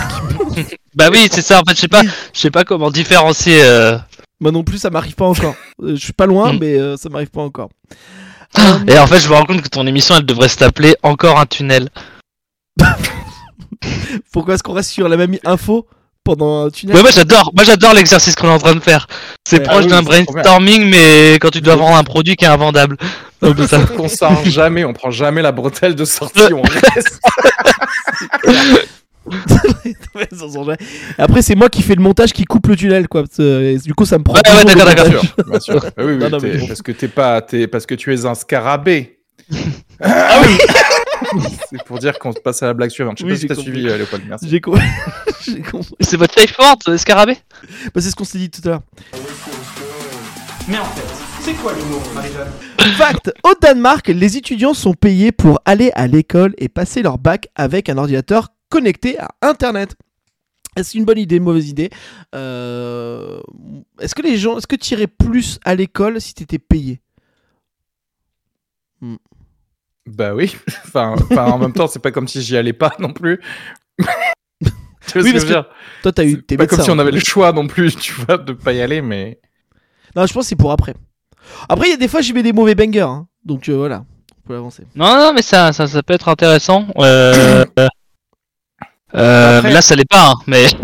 [0.96, 1.60] Bah oui, c'est ça.
[1.62, 3.60] En fait, je sais pas, je sais pas comment différencier.
[3.64, 3.98] euh,
[4.40, 5.56] Moi non plus, ça m'arrive pas encore.
[5.82, 6.58] Euh, je suis pas loin, Mm.
[6.60, 7.70] mais euh, ça m'arrive pas encore.
[8.60, 11.40] Euh, Et en fait, je me rends compte que ton émission, elle devrait s'appeler Encore
[11.40, 11.90] un tunnel.
[14.32, 15.88] Pourquoi est-ce qu'on reste sur la même info
[16.24, 16.96] pendant un tunnel?
[16.96, 17.52] Ouais, moi j'adore.
[17.56, 19.08] Moi j'adore l'exercice qu'on est en train de faire.
[19.48, 19.63] C'est Ouais.
[19.66, 20.24] proche Ah oui, d'un c'est trop bien.
[20.42, 22.98] brainstorming, mais quand tu dois vendre un produit qui est invendable.
[23.39, 23.80] Peu ça.
[23.80, 27.20] Sauf qu'on sort jamais, on prend jamais la bretelle de sortie, on reste.
[31.18, 33.24] Après, c'est moi qui fais le montage qui coupe le tunnel, quoi.
[33.24, 34.34] parce que, et du coup, ça me prend.
[34.36, 35.06] Ouais, ouais, d'accord, d'accord.
[35.10, 35.86] Bien sûr, bien sûr.
[35.86, 36.68] Ah oui, oui, Non, non, t'es- mais bon.
[36.68, 39.20] parce que t'es pas, t'es- parce que tu es un scarabée.
[40.02, 40.58] Ah oui.
[41.70, 43.18] C'est pour dire qu'on se passe à la blague suivante.
[43.20, 43.72] Je sais Oui, pas si j'ai t'as compris.
[43.72, 44.24] suivi, euh, Léopold.
[44.28, 44.50] Merci.
[44.50, 44.82] J'ai compris.
[45.46, 45.96] J'ai compris.
[46.02, 47.38] C'est votre safe word, euh, Scarabée
[47.94, 48.82] Bah, c'est ce qu'on s'est dit tout à l'heure.
[50.68, 51.02] Mais en fait,
[51.42, 52.94] c'est quoi l'humour, Marie-Jeanne?
[52.98, 57.48] Fact au Danemark, les étudiants sont payés pour aller à l'école et passer leur bac
[57.56, 59.96] avec un ordinateur connecté à Internet.
[60.76, 61.92] Est-ce une bonne idée, une mauvaise idée
[62.34, 63.40] Euh,
[64.00, 67.00] Est-ce que les gens, est-ce que tu irais plus à l'école si t'étais payé?
[70.08, 70.56] Bah oui.
[70.86, 73.40] Enfin, enfin, en même temps, c'est pas comme si j'y allais pas non plus.
[74.00, 74.06] tu
[74.66, 74.72] vois
[75.14, 75.66] ce Oui, que je veux dire?
[76.02, 78.14] Toi, t'as eu C'est tes pas comme si on avait le choix non plus, tu
[78.14, 79.40] vois, de pas y aller, mais.
[80.16, 80.96] Non, je pense que c'est pour après.
[81.70, 83.28] Après, il y a des fois, j'y mets des mauvais bangers, hein.
[83.46, 84.06] donc euh, voilà,
[84.44, 84.84] on peut avancer.
[84.96, 86.88] Non, non, mais ça, ça, ça peut être intéressant.
[86.98, 87.66] Euh,
[89.15, 90.65] euh, Après- là, ça l'est pas, hein, mais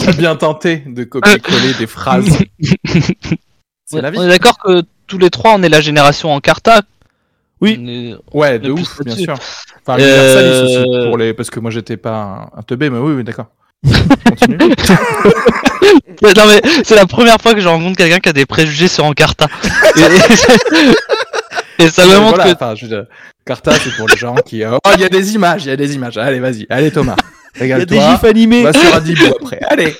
[0.00, 2.38] J'ai bien tenté de copier-coller des phrases.
[3.84, 4.18] C'est la vie.
[4.18, 6.80] on est d'accord que tous les trois, on est la génération en carta.
[7.60, 7.72] Oui.
[7.88, 9.34] Est- Ouais, de ouf, bien sûr.
[9.86, 11.34] Enfin, Euh, aussi, pour les...
[11.34, 13.46] parce que moi j'étais pas un, un teubé, mais oui, oui, d'accord.
[14.28, 14.58] Continue.
[16.22, 19.04] Non, mais c'est la première fois que je rencontre quelqu'un qui a des préjugés sur
[19.04, 19.46] Encarta.
[19.96, 23.04] Et, et ça me montre voilà, que enfin, je veux dire,
[23.44, 24.62] Carta, c'est pour les gens qui.
[24.62, 26.16] euh, Oh, il y a des images, il y a des images.
[26.18, 27.16] Allez, vas-y, allez Thomas,
[27.60, 28.14] Il y a des régale-toi.
[28.16, 28.62] gifs animés.
[28.62, 29.60] Va sur Adibou après.
[29.68, 29.94] Allez.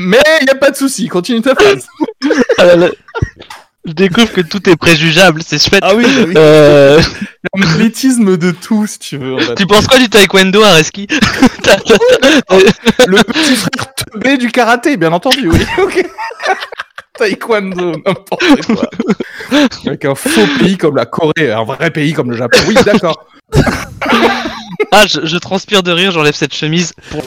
[0.00, 1.86] Mais il y a pas de souci, continue ta phrase.
[2.60, 2.90] euh,
[3.86, 5.82] je découvre que tout est préjugeable, c'est chouette.
[5.84, 6.34] Ah oui, bah oui.
[6.36, 7.00] Euh,
[8.36, 9.34] de tout, si tu veux.
[9.34, 9.54] en fait.
[9.56, 11.06] tu penses quoi du taekwondo, Areski
[11.62, 11.76] t'as-
[13.06, 15.58] Le petit frère teubé du karaté, bien entendu, oui.
[15.82, 16.06] Ok.
[17.20, 18.88] Taekwondo, n'importe quoi.
[19.86, 22.58] Avec un faux pays comme la Corée, un vrai pays comme le Japon.
[22.68, 23.26] Oui, d'accord.
[24.92, 26.92] Ah, je, je transpire de rire, j'enlève cette chemise.
[27.10, 27.22] Pour...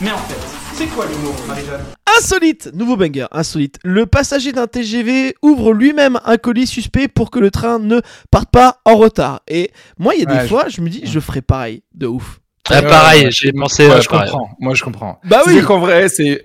[0.00, 0.34] Mais en fait,
[0.74, 1.84] c'est quoi l'humour, Marie-Jeanne?
[2.18, 3.78] Insolite, nouveau banger, insolite.
[3.84, 8.50] Le passager d'un TGV ouvre lui-même un colis suspect pour que le train ne parte
[8.50, 9.40] pas en retard.
[9.48, 11.82] Et moi, il y a Ouais, des je- fois, je me dis, je ferais pareil,
[11.94, 12.40] de ouf.
[12.70, 13.86] Ah, Ouais, pareil, ouais, j'ai pensé.
[13.86, 14.30] Moi, euh, je pareil.
[14.30, 14.48] comprends.
[14.60, 15.20] Moi, je comprends.
[15.24, 15.60] Bah oui.
[15.62, 16.44] Qu'en vrai, c'est.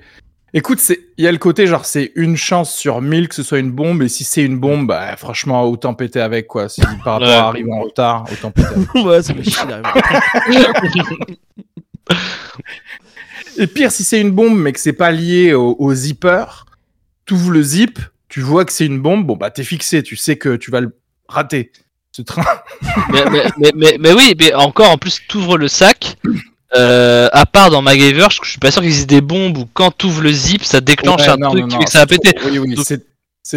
[0.54, 0.82] Écoute,
[1.18, 3.72] il y a le côté genre c'est une chance sur mille que ce soit une
[3.72, 6.68] bombe et si c'est une bombe, bah franchement autant péter avec quoi.
[6.68, 7.34] Si par rapport Ouais.
[7.34, 8.68] à arriver en retard, autant péter.
[8.70, 8.94] avec.
[9.06, 10.02] ouais, ça fait chier d'arriver.
[13.58, 16.46] Et pire si c'est une bombe mais que c'est pas lié au, au zipper,
[17.26, 20.38] t'ouvres le zip, tu vois que c'est une bombe, bon bah t'es fixé, tu sais
[20.38, 21.72] que tu vas le rater.
[22.14, 22.44] Ce train.
[23.10, 26.18] mais, mais, mais, mais, mais oui, mais encore en plus, t'ouvres le sac.
[26.76, 29.68] Euh, à part dans MacGyver, je, je suis pas sûr qu'il existe des bombes où
[29.74, 31.92] quand t'ouvres le zip, ça déclenche Ouais, un non, truc non, qui non, fait que
[31.92, 32.34] ça va péter.
[32.46, 33.02] Oui, oui, Donc- c'est.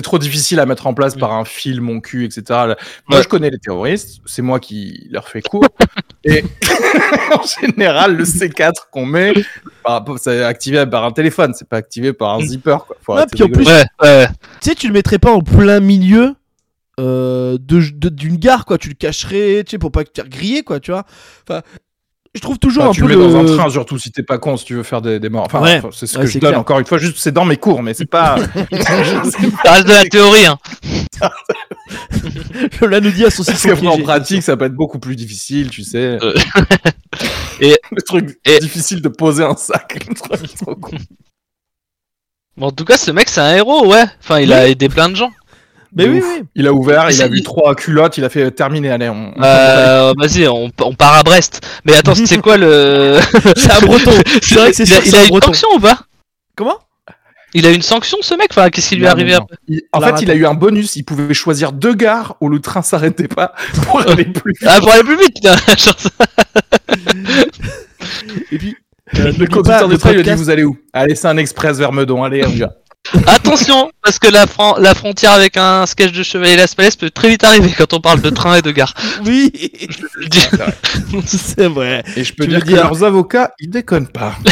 [0.03, 2.43] Trop difficile à mettre en place par un fil, mon cul, etc.
[2.49, 3.23] Moi, Ouais.
[3.23, 5.65] je connais les terroristes, c'est moi qui leur fais cours.
[6.25, 6.43] et
[7.33, 9.33] en général, le C4 qu'on met,
[9.85, 12.79] rapport- c'est activé par un téléphone, c'est pas activé par un zipper.
[12.87, 12.97] Quoi.
[13.03, 13.71] Faut Ouais, arrêter puis en.
[13.71, 14.27] Ouais, ouais.
[14.61, 16.35] Tu sais, tu le mettrais pas en plein milieu
[16.99, 18.79] euh, de de- d'une gare, quoi.
[18.79, 21.05] Tu le cacherais, tu sais, pour pas te faire griller, quoi, tu vois.
[21.49, 21.61] Enfin,
[22.35, 24.23] je trouve toujours Enfin, un tu peu le mets dans un train, surtout si t'es
[24.23, 25.45] pas con, si tu veux faire des, des morts.
[25.47, 25.77] Enfin, Ouais.
[25.79, 26.61] enfin, c'est ce Ouais, que je c'est donne clair.
[26.61, 28.37] encore une fois, juste c'est dans mes cours, mais c'est pas.
[28.75, 30.59] Ça reste de la théorie, hein.
[32.83, 35.71] Là, nous dit à Parce saucisson qu'après, en pratique, ça peut être beaucoup plus difficile,
[35.71, 36.19] tu sais.
[36.23, 36.35] Euh.
[37.61, 40.05] Et- le truc et- difficile de poser un sac.
[40.09, 40.97] le truc trop con.
[42.57, 44.05] Bon, en tout cas, ce mec, c'est un héros, ouais.
[44.23, 45.31] Enfin, il a aidé plein de gens.
[45.97, 46.43] Mais oui, oui.
[46.57, 48.91] Il a ouvert, il a vu trois culottes, il a fait terminer.
[48.91, 49.33] Allez, on.
[49.43, 51.61] Euh, vas-y, on, on part à Brest.
[51.85, 53.19] Mais attends, c'est quoi le.
[53.57, 54.11] C'est un breton.
[54.43, 55.47] C'est vrai que c'est il a, il a un une breton.
[55.47, 56.01] sanction ou pas?
[56.57, 56.79] Comment?
[57.57, 59.55] Il a une sanction, ce mec Enfin, qu'est-ce qui lui est arrivé après?
[59.69, 60.97] Il- En La fait, il a eu un bonus.
[60.97, 63.55] Il pouvait choisir deux gares où le train s'arrêtait pas
[63.85, 64.69] pour aller plus vite.
[64.69, 65.55] Ah, pour aller plus vite, putain.
[68.53, 68.77] Et puis,
[69.19, 70.77] euh, le conducteur de train lui a dit Vous allez où?
[70.93, 72.25] Allez, c'est un express vers Meudon.
[72.25, 72.73] Allez, on y va.
[73.27, 77.11] Attention, parce que la, fran- la frontière avec un sketch de Chevalier Las Palais peut
[77.11, 78.95] très vite arriver quand on parle de train et de gare.
[79.25, 80.41] Oui, Je le dis.
[81.27, 82.03] c'est vrai.
[82.17, 84.35] Et je peux Tu dire que leurs avocats, ils déconnent pas.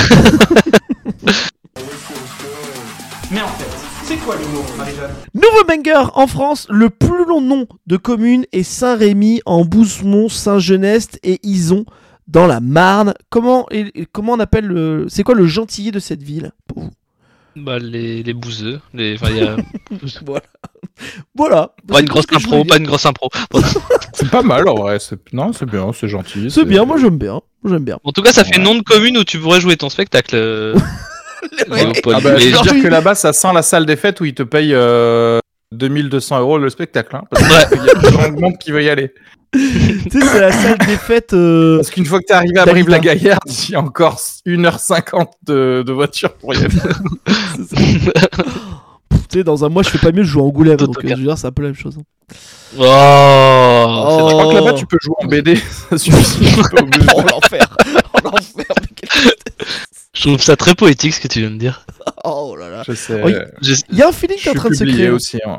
[3.31, 3.67] Mais en fait,
[4.05, 5.13] c'est quoi l'humour, Marie-Jeanne?
[5.35, 11.19] Nouveau banger en France, le plus long nom de commune est Saint-Rémy en Boussemont, Saint-Genest
[11.23, 11.87] et Ison
[12.29, 13.15] dans la Marne.
[13.31, 13.67] Comment,
[14.13, 15.07] comment on appelle le.
[15.09, 16.91] C'est quoi le gentillet de cette ville pour vous?
[17.57, 18.81] Bah, les, les bouseux.
[18.95, 19.15] Les...
[19.15, 19.57] Enfin, il y a...
[20.25, 20.43] Voilà.
[21.37, 21.75] Voilà.
[21.89, 23.29] Pas une grosse impro, pas une grosse impro.
[24.15, 24.99] C'est pas mal en vrai.
[24.99, 26.51] c'est- Non, c'est bien, c'est gentil.
[26.51, 27.41] C'est bien, moi j'aime bien.
[27.65, 27.99] J'aime bien.
[28.05, 28.63] En tout cas, ça fait Ouais.
[28.63, 30.35] nom de commune où tu pourrais jouer ton spectacle.
[30.37, 30.75] euh.
[31.69, 31.93] Ouais.
[32.15, 34.35] Ah bah, je veux dire que là-bas, ça sent la salle des fêtes où ils
[34.35, 35.41] te payent euh,
[35.73, 37.17] 2200 euros le spectacle.
[37.17, 39.13] Hein, parce qu'il y a plein de monde qui veut y aller.
[39.59, 41.35] tu sais, c'est la salle des fêtes.
[41.35, 42.65] euh, Parce qu'une fois que t'es arrivé à.
[42.65, 46.69] Brive-la-Gaillarde, il y a encore 1h50 de, de voiture pour y aller.
[49.29, 50.77] Tu sais, dans un mois, je fais pas mieux, je joue à Angoulême.
[50.77, 51.97] Tout Donc, euh, je veux dire, c'est un peu la même chose.
[51.99, 52.03] hein.
[52.79, 54.29] Oh, Oh.
[54.29, 55.57] Je crois que là-bas, tu peux jouer en BD.
[55.91, 56.47] Ça suffit.
[57.15, 57.77] Oh l'enfer
[58.15, 59.09] Oh l'enfer quel-
[60.15, 61.87] Je trouve ça très poétique ce que tu viens de dire.
[62.25, 63.23] Oh là là Je sais.
[63.23, 63.33] Oui.
[63.63, 65.09] Je- Il y a un feeling qui est en train de se créer.
[65.11, 65.39] aussi.
[65.47, 65.59] hein.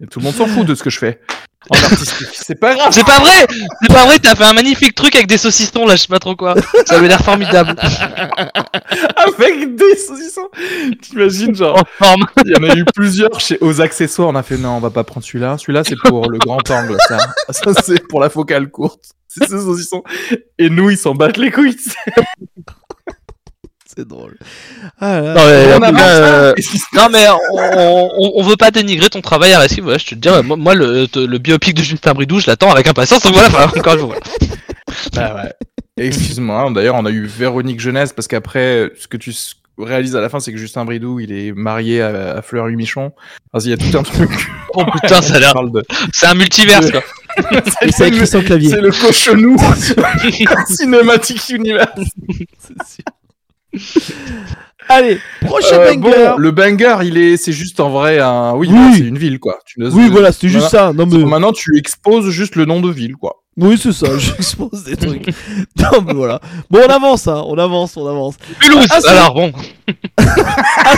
[0.00, 1.20] Et tout le monde s'en fout de ce que je fais.
[1.70, 2.28] En artistique.
[2.32, 2.88] C'est pas grave.
[2.92, 3.46] C'est pas vrai
[3.82, 6.18] C'est pas vrai, t'as fait un magnifique truc avec des saucissons là, je sais pas
[6.18, 6.54] trop quoi.
[6.86, 7.74] Ça avait l'air formidable.
[9.16, 10.48] Avec des saucissons.
[11.02, 11.76] T'imagines, genre.
[11.78, 12.24] En forme.
[12.44, 14.28] Il y en a eu plusieurs chez aux accessoires.
[14.28, 15.58] On a fait non, on va pas prendre celui-là.
[15.58, 16.96] Celui-là, c'est pour le grand angle.
[17.08, 17.18] Ça,
[17.50, 19.00] ça c'est pour la focale courte.
[19.28, 20.02] C'est ce saucisson.
[20.58, 21.76] Et nous, ils s'en battent les couilles.
[23.96, 24.36] C'est drôle.
[25.00, 25.34] Ah là.
[25.34, 28.70] Non mais, On cas, euh, Qu'est-ce qui se non, mais on, on, on veut pas
[28.70, 30.28] dénigrer ton travail à récit, voilà, je te le dis.
[30.44, 33.22] Moi, moi, le, le biopic de Justin Bridou, je l'attends avec impatience.
[33.22, 34.16] Donc voilà, enfin, encore une fois.
[35.12, 35.34] voilà.
[35.34, 36.04] Bah ouais.
[36.06, 36.70] Excuse-moi.
[36.74, 39.32] D'ailleurs, on a eu Véronique Jeunesse parce qu'après, ce que tu
[39.78, 43.12] réalises à la fin, c'est que Justin Bridou, il est marié à, à Fleur Michon.
[43.52, 44.30] Enfin, il y a tout un truc.
[44.74, 45.54] Oh putain, ça a l'air.
[45.54, 47.02] De- C'est un multiverse quoi.
[47.80, 48.10] C'est.
[48.70, 49.56] C'est le cochonou
[50.68, 51.92] cinématique univers.
[52.58, 53.04] C'est sûr.
[54.88, 55.98] Allez, prochain Euh, banger.
[56.00, 58.94] bon, le banger, il est, c'est juste en vrai un, oui, Oui.
[58.96, 59.58] c'est une ville quoi.
[59.66, 60.92] Tu Oui, voilà, c'était juste ça.
[60.92, 61.18] Non, mais...
[61.24, 63.42] Maintenant, tu exposes juste le nom de ville quoi.
[63.56, 65.26] Oui, c'est ça, j'expose des trucs.
[65.80, 66.40] non, mais voilà.
[66.70, 68.36] Bon, on avance, hein, on avance, on avance.
[68.62, 69.52] Mulhouse Ah, Alors bon.
[70.18, 70.94] Ah,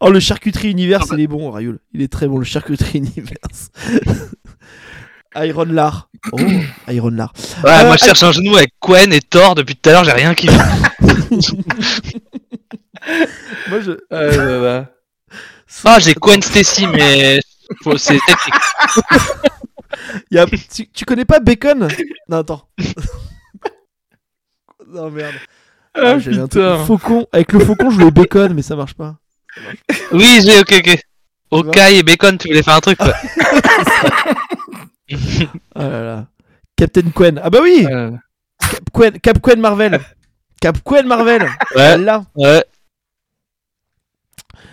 [0.00, 1.80] oh, le charcuterie univers, il est bon, Rayul.
[1.92, 3.36] Il est très bon, le charcuterie univers.
[5.46, 6.08] Iron Lar.
[6.32, 6.38] Oh,
[6.88, 7.32] Iron Lar.
[7.64, 10.04] Ouais, Euh, moi je cherche un genou avec Quen et Thor depuis tout à l'heure,
[10.04, 10.48] j'ai rien qui.
[13.68, 13.92] Moi, je...
[15.84, 17.40] Ah, j'ai Quen Stacy, mais.
[17.96, 18.54] C'est technique.
[20.30, 20.46] Y a...
[20.46, 21.88] tu, tu connais pas Bacon?
[22.28, 22.68] Non, attends.
[24.88, 25.34] non, merde.
[25.94, 26.84] Ah, Ah, j'avais un truc- putain.
[26.84, 27.26] Faucon.
[27.32, 29.16] Avec le faucon, je voulais Bacon, mais ça marche pas.
[30.12, 30.98] Oui, j'ai, ok, ok.
[31.50, 33.14] Okai et Bacon, tu voulais faire un truc quoi.
[35.74, 36.26] Ah là là.
[36.76, 37.40] Captain Quen.
[37.42, 38.10] Ah bah oui Euh,
[38.60, 40.00] Cap Quen, Cap Quen Marvel.
[40.60, 41.48] Cap Quen Marvel.
[41.76, 42.24] Ouais, Là.
[42.34, 42.64] ouais.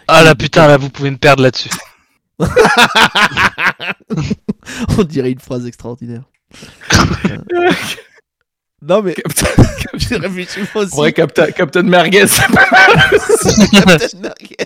[0.07, 1.69] Ah là putain, là vous pouvez me perdre là-dessus.
[4.97, 6.23] On dirait une phrase extraordinaire.
[8.81, 9.63] Non, mais Captain,
[9.95, 10.95] j'ai réfléchi moi aussi.
[10.95, 12.25] vrai, Captain, Captain Merguez.
[12.27, 14.57] Captain Merguez.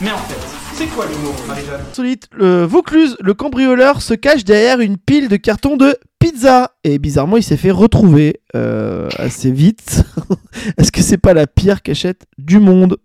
[0.00, 0.40] Mais en fait,
[0.82, 5.36] c'est quoi l'humour, Marie-Jeanne Insolite, le Vaucluse, le cambrioleur, se cache derrière une pile de
[5.36, 6.72] cartons de pizza.
[6.82, 10.02] Et bizarrement, il s'est fait retrouver euh, assez vite.
[10.78, 12.96] Est-ce que c'est pas la pire cachette du monde?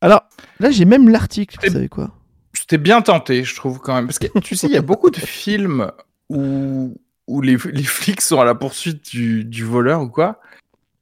[0.00, 0.22] Alors,
[0.58, 2.10] là, j'ai même l'article, vous savez quoi?
[2.52, 4.06] C'était bien tenté, je trouve, quand même.
[4.06, 5.92] Parce que tu sais, il y a beaucoup de films
[6.30, 6.96] où,
[7.28, 10.40] où les, les flics sont à la poursuite du, du voleur ou quoi.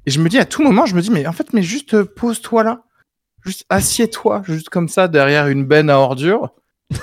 [0.05, 1.94] Et je me dis, à tout moment, je me dis, mais en fait, mais juste
[1.94, 2.83] euh, pose-toi là.
[3.45, 6.51] Juste assieds-toi, juste comme ça, derrière une benne à ordures.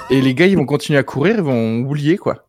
[0.10, 2.48] Et les gars, ils vont continuer à courir, ils vont oublier, quoi.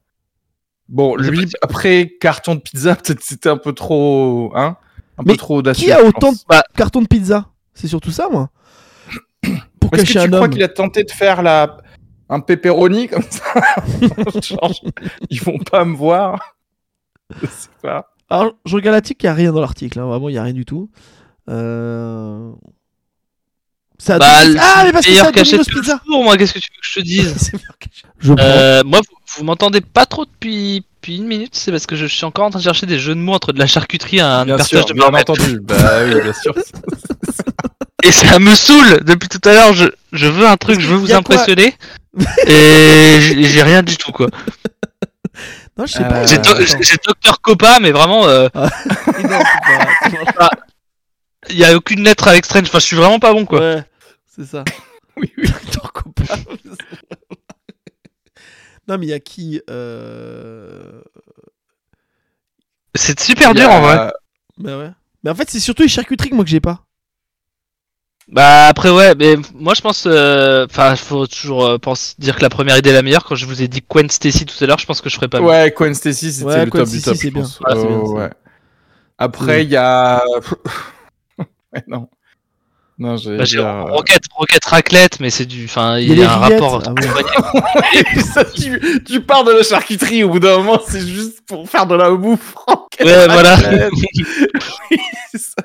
[0.89, 4.53] Bon, lui, après, carton de pizza, peut-être c'était un peu trop.
[4.55, 4.77] Hein
[5.19, 5.87] un Mais peu trop audacieux.
[5.87, 7.49] Qui a autant de Bah- cartons de pizza?
[7.75, 8.51] C'est surtout ça, moi.
[9.81, 10.51] Pour Est-ce que tu un crois homme.
[10.51, 11.77] qu'il a tenté de faire la...
[12.29, 13.43] un pepperoni comme ça?
[14.43, 14.73] Genre,
[15.31, 16.57] Ils vont pas me voir.
[17.41, 18.09] Je sais pas.
[18.31, 19.99] Alors, je regarde l'article, il n'y a rien dans l'article.
[20.01, 20.91] hein, Vraiment, il n'y a rien du tout.
[21.51, 22.53] Euh...
[24.05, 24.27] Ça Bah,
[24.59, 27.01] ah, mais parce que c'est Domino's Pizza moi, qu'est-ce que tu veux que je te
[27.05, 27.53] dise.
[28.21, 28.33] Je.
[28.39, 32.07] Euh, moi, vous, vous m'entendez pas trop depuis, depuis une minute, c'est parce que je
[32.07, 34.21] suis encore en train de chercher des jeux de mots entre de la charcuterie et
[34.21, 35.61] un Bien personnage sûr, de bien entendu.
[35.63, 36.53] Bah oui, bien sûr.
[38.05, 39.73] Et ça me saoule depuis tout à l'heure.
[39.75, 41.73] Je, je veux un truc, je veux vous impressionner.
[42.49, 44.27] et j'ai rien du tout, quoi.
[45.79, 46.27] Non, je sais Euh, pas.
[46.27, 46.55] J'ai attends.
[46.55, 48.69] Do- j'ai Docteur Copa, mais vraiment, euh, pas.
[51.49, 52.65] il y a aucune lettre avec Strange.
[52.67, 53.61] Enfin, je suis vraiment pas bon, quoi.
[53.61, 53.85] Ouais,
[54.45, 54.65] c'est ça.
[55.19, 55.47] Oui, oui.
[58.89, 61.03] Non, mais il y a qui euh...
[62.95, 64.13] C'est super dur, a- en vrai.
[64.59, 64.91] Bah ouais.
[65.23, 66.85] Mais en fait, c'est surtout les charcuteries que moi que j'ai pas.
[68.29, 72.43] Bah après ouais, mais moi je pense, euh, enfin faut toujours euh, pense, dire que
[72.43, 73.25] la première idée est la meilleure.
[73.25, 75.29] Quand je vous ai dit Gwen Stacy tout à l'heure, je pense que je ferais
[75.29, 75.49] pas mieux.
[75.49, 77.43] Ouais, Gwen Stacy, c'était Ouais, le Gwen top du top, je bien.
[77.43, 77.59] pense.
[77.69, 78.31] Oh, ouais.
[79.19, 80.23] Après, il y a...
[81.73, 82.09] Ouais, non.
[83.03, 83.37] Non, j'ai...
[83.37, 86.33] Bah, j'ai dire, euh, Rocket, Rocket Raclette, mais c'est du, enfin il y, y a
[86.33, 86.81] un rapport.
[86.87, 88.23] Ah ouais.
[88.33, 91.87] Ça, tu, tu pars de la charcuterie, au bout d'un moment, c'est juste pour faire
[91.89, 92.55] de la bouffe.
[93.01, 93.57] Ouais, voilà.
[94.91, 94.99] Oui,
[95.33, 95.63] c'est ça.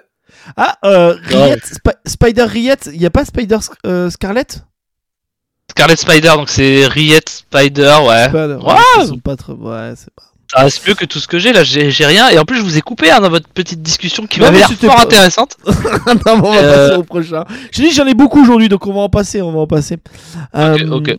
[0.55, 1.15] Ah, euh.
[1.25, 1.73] Riette,
[2.07, 4.47] Spider Riette, il y a pas Spider euh, Scarlet
[5.69, 8.29] Scarlet Spider, donc c'est Riette Spider, ouais.
[8.29, 8.75] Spider, Ouais.
[9.01, 9.53] ils sont pas trop...
[9.53, 10.23] Ouais, c'est pas...
[10.51, 11.63] Ça reste mieux que tout ce que j'ai là.
[11.63, 12.29] J'ai rien.
[12.29, 14.71] Et en plus je vous ai coupé hein, dans votre petite discussion qui m'avait l'air
[14.71, 15.57] fort pas- intéressante.
[15.65, 16.87] non, mais on va Euh.
[16.87, 17.43] passer au prochain.
[17.71, 19.97] Je dis, j'en ai beaucoup aujourd'hui, donc on va en passer, on va en passer.
[20.55, 21.15] Euh, ok.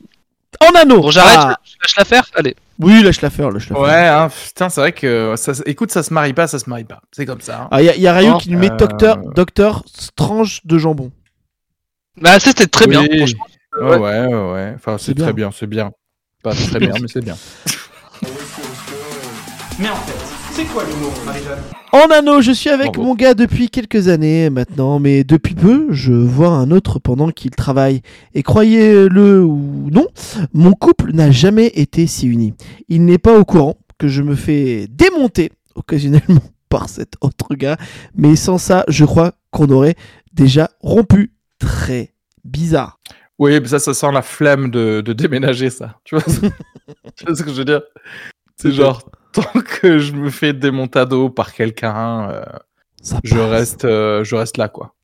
[0.60, 1.02] En anneau.
[1.02, 1.56] Bon j'arrête, Ah.
[1.62, 2.24] je lâche l'affaire.
[2.34, 2.56] Allez.
[2.80, 3.84] Oui, lâche la faire, lâche la faire.
[3.84, 6.84] Ouais, hein, putain, c'est vrai que ça, écoute, ça se marie pas, ça se marie
[6.84, 7.00] pas.
[7.12, 7.62] C'est comme ça.
[7.62, 7.68] hein.
[7.70, 10.60] Ah, il y, a- y a Ryu Oh, qui nous met euh, Docteur, Docteur Strange
[10.64, 11.10] de jambon.
[12.20, 13.04] Bah ça c'était très bien.
[13.04, 13.46] Franchement.
[13.80, 14.72] Ouais, ouais, ouais, ouais.
[14.76, 15.90] Enfin, C'est très bien, c'est bien.
[16.42, 17.36] Pas très bien, mais c'est bien.
[19.78, 21.58] Mais en fait, c'est quoi l'humour, Marie-Jeanne?
[21.92, 23.08] En anneau, je suis avec Bravo.
[23.08, 27.52] mon gars depuis quelques années maintenant, mais depuis peu, je vois un autre pendant qu'il
[27.52, 28.02] travaille.
[28.34, 30.06] Et croyez-le ou non,
[30.52, 32.54] mon couple n'a jamais été si uni.
[32.88, 37.76] Il n'est pas au courant que je me fais démonter occasionnellement par cet autre gars,
[38.14, 39.94] mais sans ça, je crois qu'on aurait
[40.32, 41.32] déjà rompu.
[41.58, 42.12] Très
[42.44, 43.00] bizarre.
[43.38, 45.98] Oui, mais ça, ça sent la flemme de, de déménager, ça.
[46.04, 46.24] Tu vois,
[47.16, 47.82] tu vois ce que je veux dire?
[48.56, 49.02] C'est genre,
[49.42, 52.42] tant que je me fais démontado par quelqu'un, euh,
[53.24, 54.94] je, reste, euh, je reste là, quoi.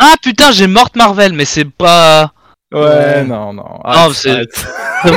[0.00, 2.32] Ah putain j'ai morte Marvel, mais c'est pas.
[2.72, 3.24] Ouais, Ouais.
[3.24, 3.64] non, non.
[3.84, 4.48] Non, c'est-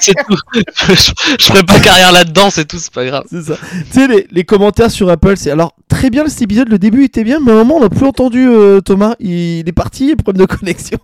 [0.00, 0.36] c'est tout.
[0.54, 3.24] je, je ferai pas carrière là-dedans, c'est tout, c'est pas grave.
[3.30, 3.56] C'est ça.
[3.56, 7.04] tu sais, les, les commentaires sur Apple, c'est alors très bien cet épisode, le début
[7.04, 9.72] était bien, mais à un moment on n'a plus entendu euh, Thomas, il, il est
[9.72, 10.98] parti, problème de connexion.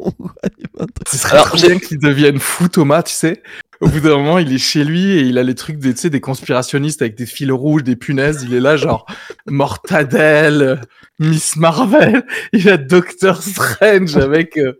[1.11, 3.43] Ce serait Alors, bien qu'il devienne fou, Thomas, tu sais.
[3.81, 6.01] Au bout d'un moment, il est chez lui et il a les trucs des, tu
[6.01, 8.43] sais, des conspirationnistes avec des fils rouges, des punaises.
[8.47, 9.07] Il est là, genre,
[9.47, 10.81] Mortadelle,
[11.19, 12.25] Miss Marvel.
[12.53, 14.57] Il a Doctor Strange avec.
[14.57, 14.73] euh,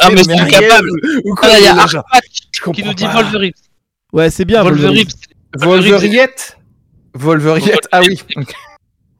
[0.00, 0.88] Ah, mais c'est merguez capable.
[1.24, 2.04] Ou quoi, Ah, il y a là, genre,
[2.74, 3.22] qui nous dit pas.
[3.22, 3.52] Wolverine.
[4.12, 4.62] Ouais, c'est bien.
[4.62, 5.06] Wolverine.
[5.56, 6.56] Wolveriette
[7.14, 8.20] Wolveriette, ah oui.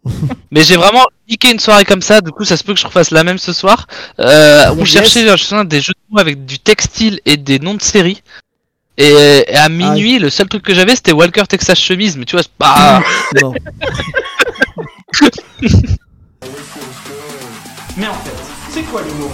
[0.50, 2.86] Mais j'ai vraiment niqué une soirée comme ça, du coup ça se peut que je
[2.86, 3.86] refasse la même ce soir.
[4.20, 4.88] Euh, on Yes.
[4.88, 8.22] cherchait je des jeux de mots avec du textile et des noms de séries.
[8.98, 12.36] Et, et à minuit, le seul truc que j'avais c'était Walker Texas Chemise, mais tu
[12.36, 13.02] vois, c'est pas.
[13.42, 13.52] Non.
[17.96, 18.30] Mais en fait,
[18.70, 19.30] c'est quoi l'humour,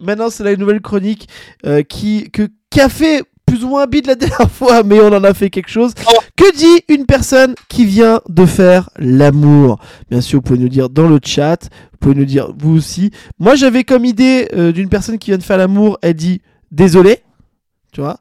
[0.00, 1.28] Maintenant, c'est la nouvelle chronique
[1.64, 5.00] euh, qui, que, qui a fait plus ou moins un bide la dernière fois, mais
[5.00, 5.92] on en a fait quelque chose.
[6.36, 9.78] Que dit une personne qui vient de faire l'amour?
[10.10, 13.10] Bien sûr, vous pouvez nous dire dans le chat, vous pouvez nous dire vous aussi.
[13.38, 17.20] Moi, j'avais comme idée euh, d'une personne qui vient de faire l'amour, elle dit désolé,
[17.92, 18.18] tu vois,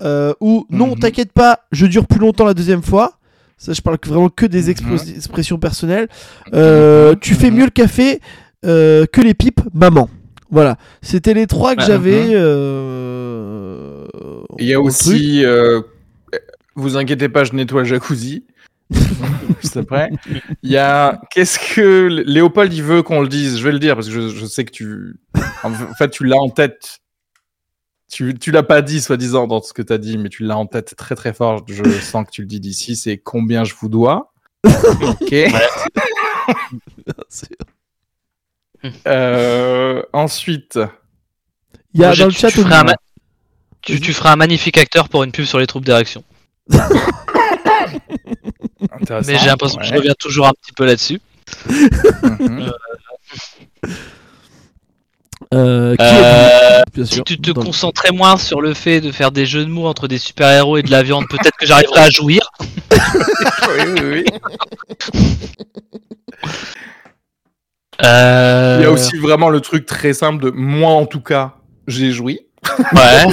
[0.00, 0.98] Euh, ou non, Mhm.
[1.00, 3.14] t'inquiète pas, je dure plus longtemps la deuxième fois.
[3.56, 4.96] Ça, je parle vraiment que des Mhm.
[5.16, 6.06] expressions personnelles.
[6.54, 8.20] Euh, tu fais mieux le café
[8.62, 10.08] que les pipes, maman.
[10.50, 12.28] Voilà, c'était les trois que j'avais.
[14.58, 15.44] Il y a au aussi.
[15.44, 15.80] euh,
[16.74, 18.44] vous inquiétez pas, je nettoie le jacuzzi.
[19.62, 20.10] Juste après.
[20.62, 21.20] Il y a.
[21.30, 23.58] Qu'est-ce que Léopold il veut qu'on le dise?
[23.58, 25.16] Je vais le dire parce que je, je sais que tu.
[25.62, 26.98] En fait, tu l'as en tête.
[28.10, 30.56] Tu, tu l'as pas dit, soi-disant, dans ce que tu as dit, mais tu l'as
[30.56, 31.62] en tête très très fort.
[31.68, 32.96] Je sens que tu le dis d'ici.
[32.96, 34.32] C'est combien je vous dois?
[34.64, 35.34] ok.
[39.06, 40.78] Euh, ensuite.
[41.94, 42.94] Il y a dans le chat tu niveau- ma-
[43.82, 46.22] Tu, tu feras un magnifique acteur pour une pub sur les troupes d'érection.
[49.00, 49.26] Intéressant.
[49.30, 49.98] Mais j'ai l'impression que je Ouais.
[49.98, 51.20] reviens toujours un petit peu là-dessus.
[51.68, 52.72] Mhm.
[55.54, 57.24] Euh, qui Euh, est- bien si sûr.
[57.24, 59.86] tu te dans le- concentrais moins sur le fait de faire des jeux de mots
[59.86, 62.50] entre des super-héros et de la viande, peut-être que j'arriverai à jouir.
[62.92, 64.24] oui, oui, oui.
[68.04, 71.54] Euh, Il y a aussi vraiment le truc très simple de moi en tout cas,
[71.86, 72.40] j'ai joui.
[72.92, 73.26] Ouais.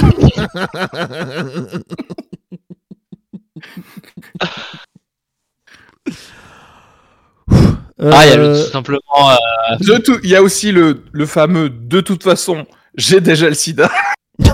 [7.98, 9.00] Ah, il y a le- Euh, tout simplement.
[9.30, 13.54] euh, tout, il y a aussi le, le fameux de toute façon, j'ai déjà le
[13.54, 13.90] sida.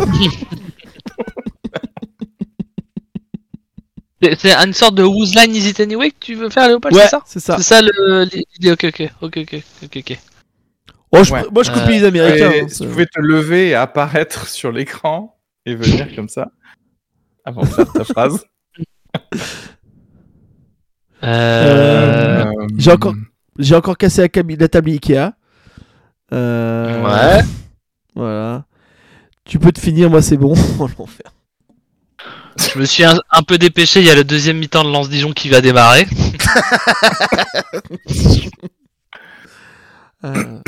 [4.38, 7.02] c'est- une sorte de Whose Line Is It Anyway que tu veux faire, Léopold, ouais,
[7.02, 7.22] c'est ça?
[7.26, 7.56] c'est ça.
[7.56, 8.24] C'est ça le-
[8.72, 9.38] ok, ok, ok,
[9.82, 10.18] ok, ok.
[11.12, 11.42] Oh, je- Ouais.
[11.52, 12.50] Moi, je Euh, les Américains.
[12.62, 16.48] Hein, si tu pouvais te lever et apparaître sur l'écran et venir comme ça
[17.44, 18.44] avant de faire ta phrase.
[21.22, 22.44] Euh...
[22.44, 23.14] Euh, j'ai encore-
[23.58, 25.32] J'ai encore cassé la, table Ikea.
[26.32, 27.42] Euh, Ouais.
[28.14, 28.64] Voilà.
[29.44, 30.54] Tu peux te finir, moi c'est bon.
[30.98, 31.32] L'enfer.
[32.58, 35.08] Je me suis un, un peu dépêché, il y a le deuxième mi-temps de Lance
[35.10, 36.06] Dijon qui va démarrer.
[40.24, 40.60] Euh.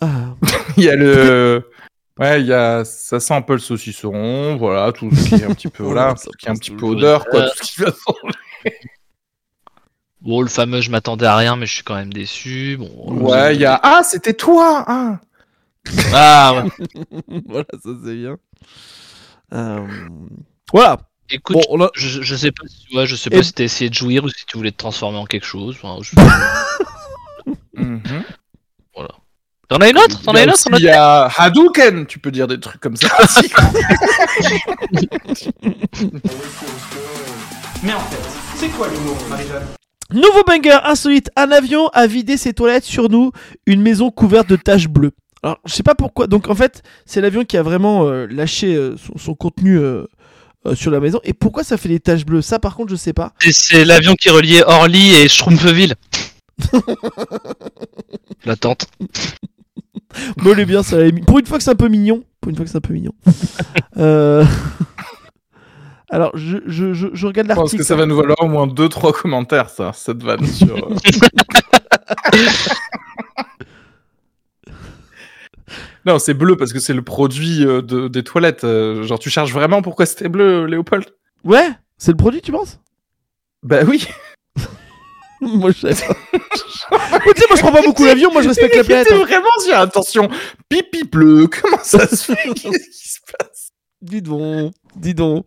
[0.00, 0.34] Ah.
[0.76, 1.70] Il y a le.
[2.18, 2.82] Ouais, il y a.
[2.84, 5.82] Ça sent un peu le saucisson, voilà, tout ce qui est un petit peu.
[5.84, 7.48] voilà, Ça tout ce qui est un petit peu odeur, quoi, Euh.
[7.58, 7.92] tout ce qui va
[10.22, 12.76] Bon, le fameux, je m'attendais à rien, mais je suis quand même déçu.
[12.78, 13.78] Bon, Ouais, il y a.
[13.82, 15.20] Ah, c'était toi hein
[16.12, 17.42] Ah, ouais.
[17.46, 18.36] voilà, ça c'est bien.
[19.54, 19.86] Euh,
[20.72, 20.98] Voilà.
[21.28, 23.52] Écoute, Bon, on a- je, je sais pas si, ouais, je sais Et- pas si
[23.52, 25.76] t'as essayé de jouir ou si tu voulais te transformer en quelque chose.
[25.80, 26.14] Enfin, je-
[27.74, 28.24] Mhm.
[29.68, 30.88] T'en as une autre T'en Il y as a une autre en autre Il y
[30.90, 33.08] a Hadouken, tu peux dire des trucs comme ça.
[37.82, 38.22] Mais en fait,
[38.56, 39.66] c'est quoi l'humour, Marie-Jeanne?
[40.12, 41.30] Nouveau banger insolite.
[41.36, 43.32] Un avion a vidé ses toilettes sur nous.
[43.66, 45.10] Une maison couverte de taches bleues.
[45.42, 46.28] Alors, je sais pas pourquoi.
[46.28, 50.04] Donc, en fait, c'est l'avion qui a vraiment euh, lâché euh, son, son contenu euh,
[50.66, 51.20] euh, sur la maison.
[51.24, 52.42] Et pourquoi ça fait des taches bleues?
[52.42, 53.32] Ça, par contre, je sais pas.
[53.44, 55.94] Et c'est l'avion qui reliait Orly et Schtroumpfville.
[58.44, 58.86] La tente.
[60.58, 61.00] Est bien, ça.
[61.00, 62.24] est Pour une fois que c'est un peu mignon.
[62.40, 63.12] Pour une fois que c'est un peu mignon.
[63.98, 64.44] Euh,
[66.10, 67.82] Alors, je, je, je, je regarde Je pense l'article.
[67.82, 70.76] que ça va nous valoir au moins 2-3 commentaires, ça, cette vanne sur.
[70.76, 70.94] euh,
[76.04, 78.64] non, c'est bleu parce que c'est le produit euh, de, des toilettes.
[79.02, 81.06] genre, tu cherches vraiment pourquoi c'était bleu, Léopold?
[81.42, 82.78] Ouais, c'est le produit, tu penses?
[83.62, 84.06] Bah oui.
[85.40, 86.16] Moi, je sais pas.
[87.26, 88.32] Mais tu sais, moi, je prends pas beaucoup l'avion.
[88.32, 89.08] Moi, je respecte la planète.
[89.10, 89.18] Hein.
[89.24, 90.28] vraiment sur attention.
[90.68, 93.70] Pipi bleu, comment ça se fait Qu'est-ce qui se passe
[94.00, 95.46] Dis donc, dis donc.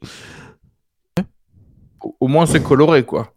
[2.04, 3.34] au, au moins, c'est coloré, quoi.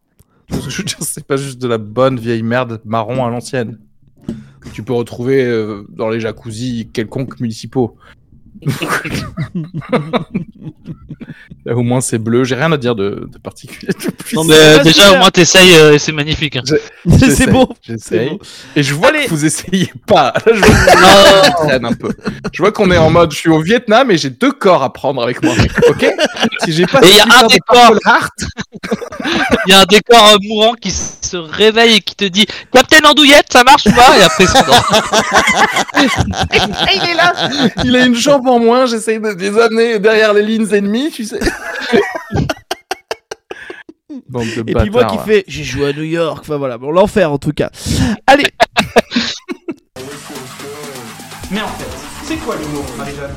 [0.50, 3.78] Je veux dire, c'est pas juste de la bonne vieille merde marron à l'ancienne.
[4.60, 7.96] Que tu peux retrouver euh, dans les jacuzzis quelconques municipaux.
[11.64, 12.42] Là, au moins, c'est bleu.
[12.44, 13.92] J'ai rien à dire de, de particulier.
[13.92, 14.34] de plus.
[14.36, 16.56] Non, mais euh, déjà, au moins, t'essayes euh, et c'est magnifique.
[16.56, 16.62] hein.
[17.20, 17.68] c'est beau.
[17.82, 18.38] J'essaye.
[18.74, 19.24] Et je vois Allez.
[19.26, 20.32] que vous essayez pas.
[20.46, 22.10] Là, je vois traîne un peu.
[22.52, 24.92] Je vois qu'on est en mode, je suis au Vietnam et j'ai deux corps à
[24.92, 25.54] prendre avec moi.
[25.88, 26.06] Ok?
[26.64, 27.00] Si j'ai pas.
[27.02, 27.94] Et il y a un décor.
[29.66, 33.04] Il y a un décor euh, mourant qui se réveille et qui te dit Captain
[33.08, 34.18] Andouillette, ça marche ou pas?
[34.18, 34.58] Et après, c'est
[36.96, 37.32] il est là.
[37.84, 38.86] Il a une jambe en moins.
[38.86, 41.40] J'essaye de les amener derrière les lignes ennemies, tu sais.
[44.28, 46.38] Bande de Et puis moi qui fais, j'ai joué à New York.
[46.42, 47.70] Enfin voilà, bon, l'enfer en tout cas.
[48.26, 48.44] Allez,
[51.50, 51.86] Mais en fait,
[52.24, 53.34] c'est quoi l'humour, Marie-Jeanne?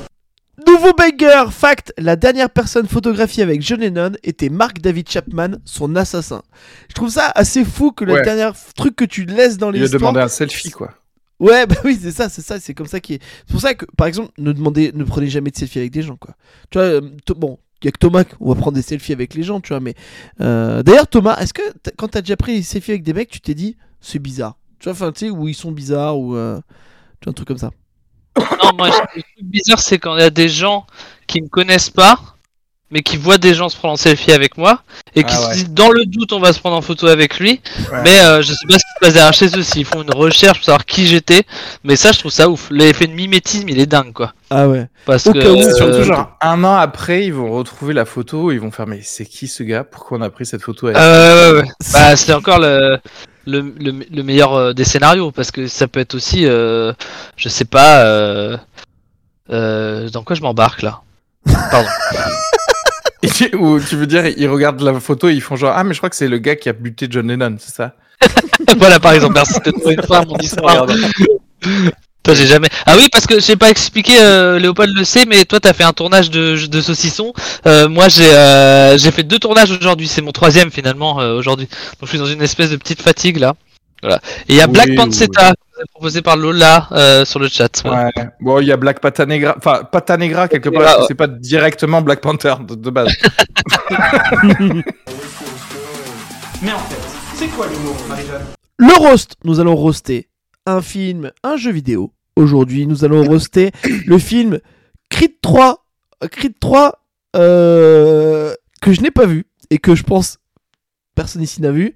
[0.68, 1.52] Nouveau banger.
[1.52, 6.42] Fact, la dernière personne photographiée avec John Lennon était Mark David Chapman, son assassin.
[6.90, 8.22] Je trouve ça assez fou que le Ouais.
[8.24, 10.92] dernier truc que tu laisses dans Il les a demandé un selfie, quoi.
[11.40, 13.22] Ouais, bah oui, c'est ça, c'est ça, c'est comme ça qui est.
[13.46, 16.02] C'est pour ça que, par exemple, ne demandez, ne prenez jamais de selfie avec des
[16.02, 16.36] gens, quoi.
[16.70, 17.02] Tu vois,
[17.36, 19.80] bon, y a que Thomas, on va prendre des selfies avec les gens, tu vois.
[19.82, 19.96] Mais
[20.42, 21.62] euh, d'ailleurs, Thomas, est-ce que
[21.98, 24.86] quand t'as déjà pris des selfies avec des mecs, tu t'es dit c'est bizarre, tu
[24.86, 26.60] vois, enfin, tu sais, où ils sont bizarres ou euh,
[27.22, 27.72] tu vois, un truc comme ça.
[28.64, 30.86] Non, moi, le truc bizarre, c'est quand il y a des gens
[31.28, 32.35] qui me connaissent pas,
[32.92, 34.82] mais qui voient des gens se prendre en selfie avec moi,
[35.16, 35.54] et qui Ah se ouais.
[35.56, 37.60] disent, dans le doute, on va se prendre en photo avec lui,
[37.92, 38.02] Ouais.
[38.04, 40.14] mais euh, je sais pas ce qui se passe derrière chez eux, s'ils font une
[40.14, 41.44] recherche pour savoir qui j'étais,
[41.84, 42.68] mais ça, je trouve ça ouf.
[42.72, 44.34] L'effet de mimétisme, il est dingue, quoi.
[44.50, 44.88] Ah ouais.
[45.06, 45.38] Parce que.
[45.38, 49.02] euh, surtout genre un an après, ils vont retrouver la photo, ils vont faire mais
[49.04, 49.84] c'est qui ce gars?
[49.84, 51.70] Pourquoi on a pris cette photo avec Euh, ouais, ouais, ouais.
[51.94, 53.00] Bah, c'est encore le,
[53.48, 56.94] le, le, le meilleur euh, des scénarios parce que ça peut être aussi, euh,
[57.36, 58.58] je sais pas, euh,
[59.52, 61.02] euh, dans quoi je m'embarque là?
[61.72, 61.90] Pardon.
[63.54, 66.00] Ou tu veux dire, ils regardent la photo et ils font genre ah mais je
[66.00, 67.96] crois que c'est le gars qui a buté John Lennon, c'est ça
[68.78, 70.86] voilà par exemple, merci de trouver mon histoire.
[72.26, 72.70] Toi j'ai jamais.
[72.88, 75.84] Ah oui parce que j'ai pas expliqué, euh, Léopold le sait, mais toi t'as fait
[75.84, 77.34] un tournage de, de saucisson.
[77.68, 81.68] Euh, moi j'ai euh, j'ai fait deux tournages aujourd'hui, c'est mon troisième finalement euh, aujourd'hui.
[81.68, 83.54] Donc je suis dans une espèce de petite fatigue là.
[84.02, 84.18] Voilà.
[84.48, 85.54] Et il y a Oui, Black oui, Pancetta
[85.94, 87.84] proposé par Lola euh, sur le chat.
[87.86, 88.12] Ouais.
[88.40, 91.06] Bon, il y a Black Pata Negra, enfin Pata Negra quelque part, ouais.
[91.08, 93.12] c'est pas directement Black Panther de, de base.
[96.62, 97.02] Mais en fait,
[97.36, 98.46] c'est quoi l'humour, Marie-Jeanne?
[98.78, 100.30] Le roast, nous allons roaster
[100.66, 102.14] un film, un jeu vidéo.
[102.36, 103.72] Aujourd'hui, nous allons roaster
[104.06, 104.60] le film
[105.10, 105.86] Creed 3.
[106.24, 107.00] euh, Creed 3
[107.36, 110.38] euh, que je n'ai pas vu et que je pense
[111.16, 111.96] personne ici n'a vu.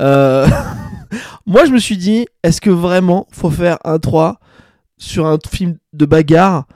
[0.00, 0.46] Euh,
[1.46, 4.38] Moi, je me suis dit, est-ce que vraiment faut faire un 3
[4.96, 6.66] sur un film de bagarre?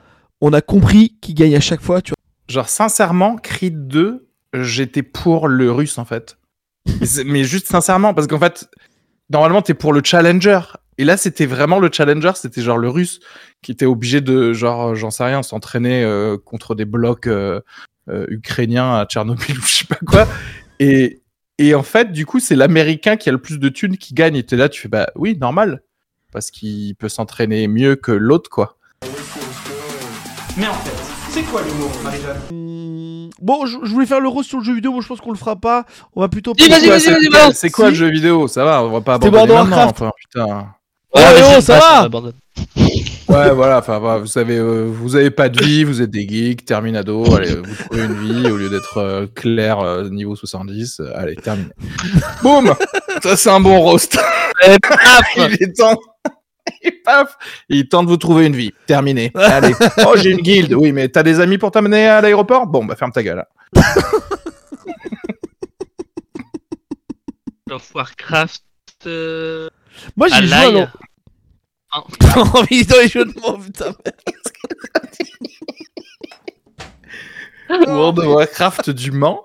[0.41, 2.13] On a compris qui gagne à chaque fois, tu.
[2.49, 6.37] Genre sincèrement, Creed 2, j'étais pour le russe en fait.
[7.25, 8.69] Mais juste sincèrement, parce qu'en fait,
[9.31, 10.61] normalement t'es pour le challenger.
[10.99, 13.21] Et là, c'était vraiment le challenger, c'était genre le russe
[13.63, 17.29] qui était obligé de, genre, euh, j'en sais rien, s'entraîner euh, contre des blocs
[18.07, 20.29] ukrainiens à Tchernobyl ou je sais pas quoi.
[20.79, 21.24] Et,
[21.59, 24.37] et en fait, du coup, c'est l'américain qui a le plus de thunes qui gagne.
[24.37, 25.83] Et t'es là, tu fais, bah oui, normal.
[26.33, 28.77] Parce qu'il peut s'entraîner mieux que l'autre, quoi.
[30.57, 30.97] Mais en fait,
[31.31, 32.41] c'est quoi l'humour, Marie-Jeanne?
[32.51, 35.21] Hum, Bon, je, je voulais faire le roast sur le jeu vidéo, moi je pense
[35.21, 35.85] qu'on le fera pas.
[36.15, 36.55] On va plutôt.
[36.59, 37.55] Vas-y, vas-y, vas-y, quoi- balance.
[37.57, 37.91] C'est quoi Si.
[37.91, 38.49] le jeu vidéo?
[38.49, 39.55] Ça va, on va pas of maintenant.
[39.55, 39.91] Warcraft.
[40.03, 40.67] Enfin, putain.
[41.13, 42.09] Oh, vas-y, oh, ça va.
[43.29, 46.65] Ouais, voilà, enfin, vous savez, euh, vous avez pas de vie, vous êtes des geeks,
[46.65, 51.11] terminado, allez, vous trouvez une vie au lieu d'être euh, clair euh, niveau 70, euh,
[51.17, 51.71] allez, terminé.
[52.43, 52.73] Boum
[53.23, 54.19] Ça, c'est un bon roast.
[54.67, 55.99] Et paf il est temps.
[56.83, 57.37] Et paf
[57.69, 58.71] Il est temps de vous trouver une vie.
[58.87, 59.33] Terminé.
[59.35, 59.75] Allez.
[60.07, 60.75] Oh, j'ai une guilde.
[60.75, 62.67] Oui, mais t'as des amis pour t'amener à l'aéroport?
[62.67, 63.45] Bon, bah, ferme ta gueule.
[67.71, 68.63] of Warcraft.
[69.07, 69.69] euh,
[70.17, 70.87] Moi j'ai joué
[71.95, 72.33] l'ail.
[72.33, 72.67] alors.
[72.71, 73.95] Mais dans les jeux de mots, putain.
[77.87, 79.41] World of Warcraft du Mans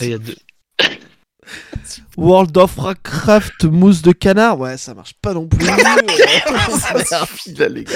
[0.00, 0.36] Il y a deux.
[2.16, 5.64] World of Warcraft mousse de canard, ouais, ça marche pas non plus.
[7.04, 7.92] Ça suffit, là, les gars.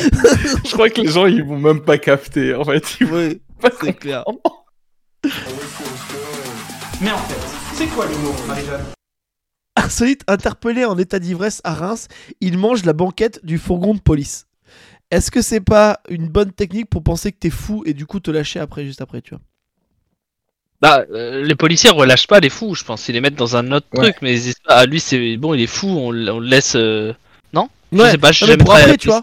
[0.64, 2.96] Je crois que les gens, ils vont même pas capter, en fait.
[3.00, 4.24] Ils vont ouais, pas c'est clair.
[7.00, 8.84] Mais en fait, c'est quoi l'humour, Marie-Jeanne
[9.76, 12.08] Insolite interpellé en état d'ivresse à Reims,
[12.40, 14.46] il mange la banquette du fourgon de police.
[15.10, 18.18] Est-ce que c'est pas une bonne technique pour penser que t'es fou et du coup
[18.18, 19.40] te lâcher après, juste après, tu vois
[20.80, 23.06] Bah, euh, les policiers relâchent pas les fous, je pense.
[23.08, 24.04] Ils les mettent dans un autre Ouais.
[24.12, 26.74] truc, mais ils disent pas, ah, lui, c'est bon, il est fou, on, le laisse.
[26.74, 27.12] euh,
[27.52, 29.22] Non Je Ouais, sais pas, je suis non, mais jamais pour très- après, tu vois.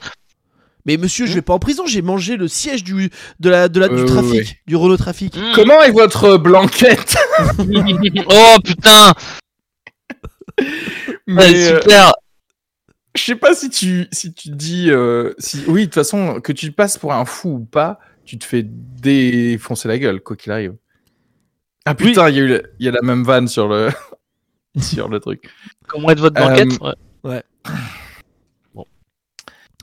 [0.86, 3.10] Mais monsieur, je vais pas en prison, j'ai mangé le siège du,
[3.40, 4.48] de la, de la, du Euh, trafic, ouais.
[4.68, 5.36] du Renault Trafic.
[5.38, 5.52] Mm.
[5.56, 7.16] Comment est votre blanquette
[8.30, 9.14] oh putain
[11.28, 12.14] Mais, Ouais, euh, Super
[13.16, 14.90] Je sais pas si tu, si tu dis.
[14.92, 18.38] euh, si, oui, de toute façon, que tu passes pour un fou ou pas, tu
[18.38, 20.76] te fais défoncer la gueule, quoi qu'il arrive.
[21.86, 23.90] Ah putain, il y, a eu la- il y a la même vanne sur le,
[24.80, 25.50] sur le truc.
[25.88, 26.80] Comment est votre Euh, banquette
[27.24, 27.44] Ouais.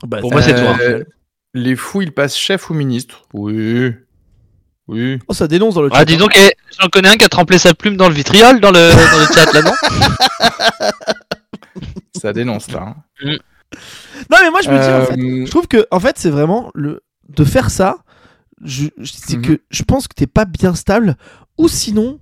[0.07, 0.77] Bah, Pour moi, c'est toi.
[0.81, 1.03] Euh,
[1.53, 3.91] Les fous, ils passent chef ou ministre Oui.
[4.87, 5.19] Oui.
[5.27, 5.95] Oh, ça dénonce dans le chat.
[5.97, 8.59] Ah, dis donc, eh, j'en connais un qui a trempé sa plume dans le vitriol
[8.59, 9.73] dans le, dans le chat là, non
[12.21, 12.95] Ça dénonce là.
[13.23, 13.35] hein.
[14.29, 16.29] Non, mais moi je me dis, en fait, Euh, je trouve que, en fait, c'est
[16.29, 17.97] vraiment le de faire ça.
[18.63, 19.41] Je, je- c'est Mhm.
[19.45, 21.15] que je pense que t'es pas bien stable,
[21.57, 22.19] ou sinon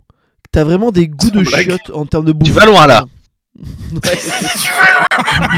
[0.51, 1.63] t'as vraiment des goûts de blague.
[1.65, 2.47] chiottes en termes de bouffe.
[2.47, 3.05] Tu vas loin là.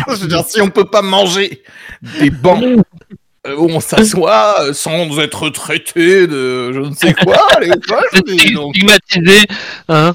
[0.07, 1.63] Je veux dire, si on peut pas manger
[2.19, 2.63] des bancs
[3.47, 7.71] euh, où on s'assoit euh, sans être traité de je ne sais quoi, les
[8.37, 9.39] stigmatisé.
[9.89, 10.13] Hein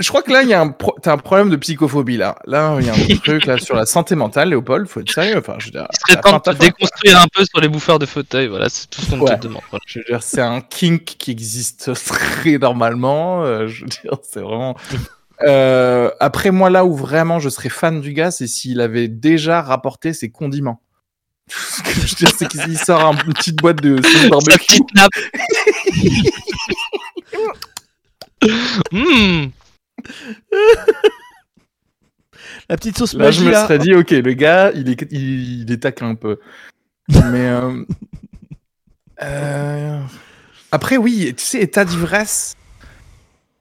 [0.00, 2.36] Je crois que là, il y a un, pro- t'as un problème de psychophobie là.
[2.46, 4.86] Là, il y a un truc là sur la santé mentale, Léopold.
[4.88, 5.38] Faut être sérieux.
[5.38, 8.06] Enfin, je veux dire, Il serait temps de déconstruire un peu sur les bouffeurs de
[8.06, 9.36] fauteuils, voilà, c'est tout ce qu'on Ouais.
[9.38, 9.62] te demande.
[9.70, 9.82] voilà.
[9.86, 13.42] Je veux dire, c'est un kink qui existe très normalement.
[13.44, 14.76] euh, je veux dire, c'est vraiment.
[15.46, 19.62] Euh, après, moi, là où vraiment je serais fan du gars, c'est s'il avait déjà
[19.62, 20.80] rapporté ses condiments.
[21.48, 24.28] Ce que je veux dire, c'est qu'il sort un- une petite boîte de sauce Sa
[24.28, 24.58] barbecue.
[24.66, 25.10] petite nappe.
[28.92, 29.46] Hmm.
[32.68, 33.64] La petite sauce Là, je me là.
[33.64, 36.38] serais dit, ok, le gars, il est, il, il est taquin un peu.
[37.08, 37.48] Mais.
[37.48, 37.84] euh,
[39.22, 40.00] euh,
[40.70, 42.54] Après, oui, tu sais, état d'ivresse.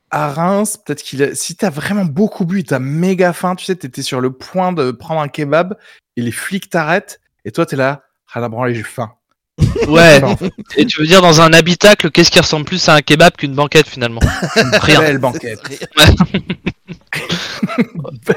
[0.09, 1.35] À Reims, peut-être qu'il a...
[1.35, 4.91] si t'as vraiment beaucoup bu, t'as méga faim, tu sais, t'étais sur le point de
[4.91, 5.77] prendre un kebab
[6.15, 9.13] et les flics t'arrêtent et toi t'es là, rien à branler, j'ai faim.
[9.87, 12.87] Ouais, Enfin, en fait, et tu veux dire dans un habitacle, qu'est-ce qui ressemble plus
[12.89, 14.21] à un kebab qu'une banquette finalement?
[14.81, 15.01] Rien.
[15.01, 15.61] belle banquette,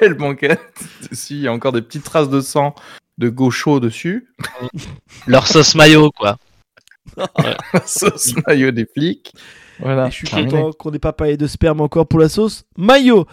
[0.01, 0.61] belle banquette.
[1.13, 2.75] Si, il y a encore des petites traces de sang
[3.19, 4.33] de gaucho dessus.
[5.27, 6.39] Leur sauce mayo, quoi.
[7.85, 9.33] Sauce maillot des flics.
[9.83, 10.07] Voilà.
[10.07, 10.51] Et je suis terminé.
[10.51, 13.27] content qu'on n'ait pas parlé de sperme encore pour la sauce maillot.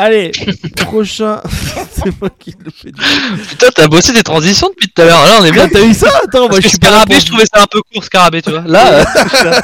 [0.00, 0.30] Allez,
[0.76, 1.40] prochain.
[1.90, 2.92] c'est moi qui le fais.
[2.92, 3.00] du.
[3.48, 5.24] Putain, t'as bossé des transitions depuis tout à l'heure.
[5.24, 5.64] Là, on est bien.
[5.66, 7.66] Ah, T'as eu ça Attends, moi Parce je suis Scarabée, pour- je trouvais ça un
[7.66, 8.60] peu court, Scarabée, tu vois.
[8.60, 9.04] Là, euh,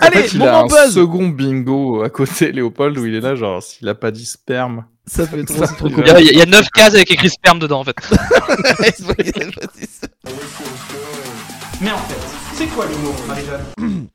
[0.00, 0.94] Allez, fait, il a un buzz.
[0.94, 4.84] second bingo à côté, Léopold, où il est là, genre, s'il a pas dit sperme.
[5.06, 6.02] Ça fait trop, Ça, trop cool.
[6.04, 7.96] il y, a- il y a 9 cases avec écrit sperme dedans en fait.
[11.80, 12.18] Mais en fait,
[12.54, 13.14] c'est quoi l'humour,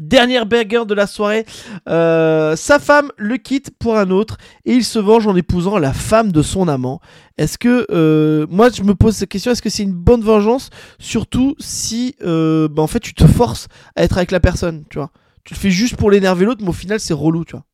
[0.00, 1.46] Dernière burger de la soirée.
[1.88, 4.36] Euh, sa femme le quitte pour un autre
[4.66, 7.00] et il se venge en épousant la femme de son amant.
[7.38, 10.68] Est-ce que euh, moi je me pose cette question Est-ce que c'est une bonne vengeance
[10.98, 14.98] Surtout si euh, bah, en fait tu te forces à être avec la personne, tu
[14.98, 15.10] vois?
[15.44, 17.64] Tu le fais juste pour l'énerver l'autre, mais au final c'est relou, tu vois.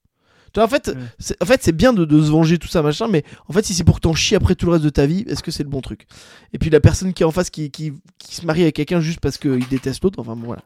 [0.53, 2.82] Tu vois, en fait, c'est, en fait, c'est bien de, de se venger tout ça
[2.82, 4.90] machin, mais en fait, si c'est pour que t'en chies après tout le reste de
[4.90, 6.07] ta vie, est-ce que c'est le bon truc?
[6.53, 9.00] Et puis la personne qui est en face, qui, qui, qui se marie avec quelqu'un
[9.00, 10.62] juste parce qu'il déteste l'autre, enfin bon voilà.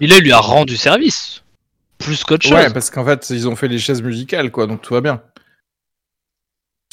[0.00, 1.42] Et là, il lui a rendu service.
[1.98, 2.52] Plus qu'autre chose.
[2.54, 5.22] Ouais, parce qu'en fait, ils ont fait les chaises musicales, quoi, donc tout va bien.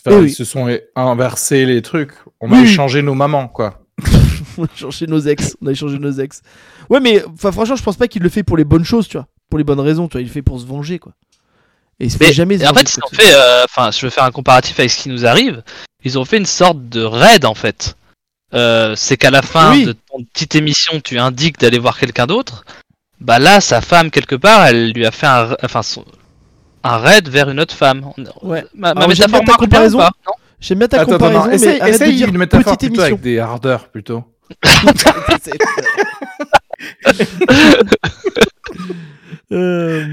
[0.05, 0.33] Enfin, Oui, ils oui.
[0.33, 2.11] se sont inversés les trucs.
[2.39, 3.81] On a Oui, échangé nos mamans, quoi.
[4.57, 5.55] On a échangé nos ex.
[5.61, 6.41] On a échangé nos ex.
[6.89, 9.27] Ouais, mais franchement, je pense pas qu'il le fait pour les bonnes choses, tu vois.
[9.49, 10.21] Pour les bonnes raisons, tu vois.
[10.21, 11.13] Il le fait pour se venger, quoi.
[11.99, 14.05] Et il se fait Mais jamais et en fait, ils ont fait, euh, enfin, je
[14.05, 15.63] veux faire un comparatif avec ce qui nous arrive.
[16.03, 17.95] Ils ont fait une sorte de raid en fait.
[18.53, 19.85] Euh, c'est qu'à la fin Oui.
[19.85, 22.63] de ton petite émission, tu indiques d'aller voir quelqu'un d'autre.
[23.19, 26.05] Bah là, sa femme quelque part, elle lui a fait un, enfin, son-
[26.83, 28.11] un raid vers une autre femme.
[28.41, 28.65] Ouais.
[28.73, 29.97] Ma, ma Alors, j'aime bien métaphore ta comparaison.
[29.97, 32.37] pas Non J'aime bien ta Attends, comparaison, attends, mais essaye, arrête de essaye dire une
[32.37, 33.15] métaphore petite plutôt émission.
[33.15, 34.23] avec des hardeurs, plutôt.
[39.51, 40.05] Euh,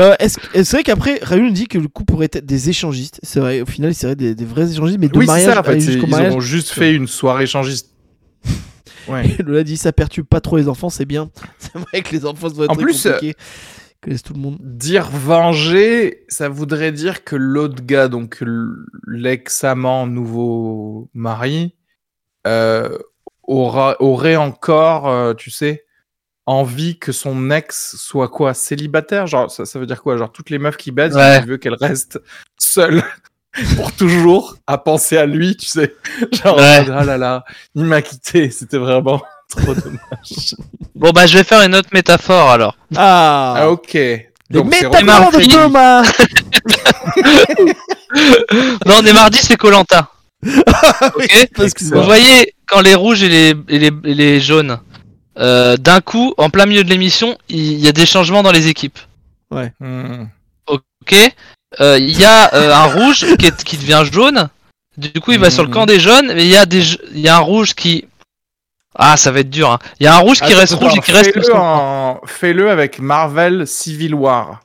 [0.00, 2.68] euh, est-ce que- c'est vrai qu'après, Raoul nous dit que le coup pourrait être des
[2.68, 3.18] échangistes.
[3.22, 5.54] C'est vrai, au final, il serait des, des vrais échangistes, mais de oui, c'est mariage
[5.54, 5.70] ça, en fait.
[5.70, 6.34] aller c'est- jusqu'au Ils mariage.
[6.34, 7.90] ont juste fait une soirée échangiste.
[9.08, 9.24] Ouais.
[9.44, 11.30] Lola dit ça perturbe pas trop les enfants, c'est bien.
[11.58, 13.34] C'est vrai que les enfants doit être En plus, compliqué.
[13.34, 14.58] Ils connaissent tout le monde.
[14.60, 18.68] Dire venger, ça voudrait dire que l'autre gars, donc l-
[19.08, 21.74] l'ex-amant, nouveau mari,
[22.46, 22.96] euh,
[23.42, 25.84] aura, aurait encore, euh, tu sais,
[26.46, 29.26] envie que son ex soit quoi Célibataire?
[29.26, 30.16] Genre, ça, ça veut dire quoi?
[30.16, 31.38] Genre, toutes les meufs qui baissent, Ouais.
[31.40, 32.20] il veut qu'elles restent
[32.58, 33.02] seules
[33.76, 35.94] pour toujours à penser à lui, tu sais?
[36.32, 36.84] Genre, Ouais.
[36.92, 40.54] ah là là, il m'a quitté, c'était vraiment trop dommage.
[40.94, 42.76] Bon bah, je vais faire une autre métaphore alors.
[42.96, 43.92] Ah, Ah, ok.
[43.94, 45.44] Les métaphores de.
[45.48, 46.02] Thomas
[48.86, 50.10] non, on est mardi, c'est Colanta.
[50.44, 51.48] ok.
[51.54, 54.80] Parce que Vous voyez, quand les rouges et les, et les, et les jaunes,
[55.38, 58.68] euh, d'un coup, en plein milieu de l'émission, il y a des changements dans les
[58.68, 58.98] équipes.
[59.80, 60.24] Hmm.
[60.68, 61.14] Ok
[61.80, 64.48] Euh, Il y a euh, un rouge qui, est- qui devient jaune.
[64.96, 65.74] Du coup, il va sur le Mhm.
[65.74, 66.32] camp des jaunes.
[66.34, 68.06] Mais il y, a des, je- il y a un rouge qui.
[68.96, 69.70] Ah, ça va être dur.
[69.70, 69.78] hein.
[70.00, 71.32] Il y a un rouge qui Attends, reste rouge et qui reste.
[71.32, 74.60] fais-le en- Fais-le avec Marvel Civil War.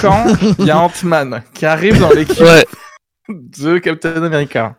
[0.00, 0.26] Quand
[0.58, 2.66] il y a Ant-Man qui arrive dans l'équipe Ouais.
[3.28, 4.74] de Captain America.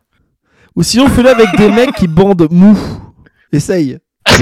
[0.76, 2.78] Ou sinon, fais-le avec des mecs qui bandent mou.
[3.54, 4.00] Essaye.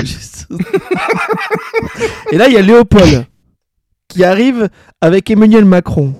[2.32, 3.26] Et là, il y a Léopold
[4.08, 4.70] qui arrive
[5.02, 6.14] avec Emmanuel Macron.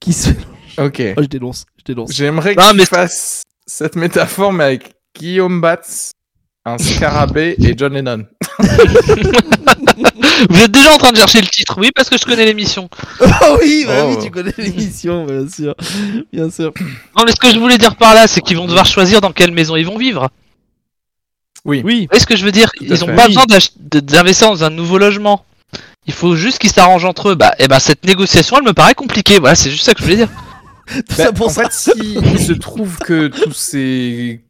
[0.00, 0.30] Qui se...
[0.78, 1.02] Ok.
[1.16, 2.12] Oh, je dénonce, je dénonce.
[2.14, 6.12] J'aimerais Non, que mais- tu fasses cette métaphore, mais avec Guillaume Batz,
[6.64, 8.24] un scarabée et John Lennon.
[10.48, 12.88] Vous êtes déjà en train de chercher le titre, oui, parce que je connais l'émission.
[13.20, 13.26] Oh
[13.60, 14.14] oui, bah Oh.
[14.16, 15.74] oui, tu connais l'émission, bien sûr.
[16.32, 16.72] Bien sûr.
[17.16, 19.32] Non, mais ce que je voulais dire par là, c'est qu'ils vont devoir choisir dans
[19.32, 20.30] quelle maison ils vont vivre.
[21.64, 21.82] Oui.
[21.84, 22.00] Oui.
[22.02, 23.14] Vous voyez ce que je veux dire Ils ont fait.
[23.16, 23.34] pas Oui.
[23.34, 23.44] besoin
[23.84, 25.44] d'investir dans un nouveau logement.
[26.06, 27.34] Il faut juste qu'ils s'arrangent entre eux.
[27.34, 29.38] Bah, et ben cette négociation, elle me paraît compliquée.
[29.38, 30.28] Voilà, c'est juste ça que je voulais dire.
[30.88, 31.64] Tout Bah, ça pour en ça.
[31.64, 34.42] fait, si il se trouve que tous ces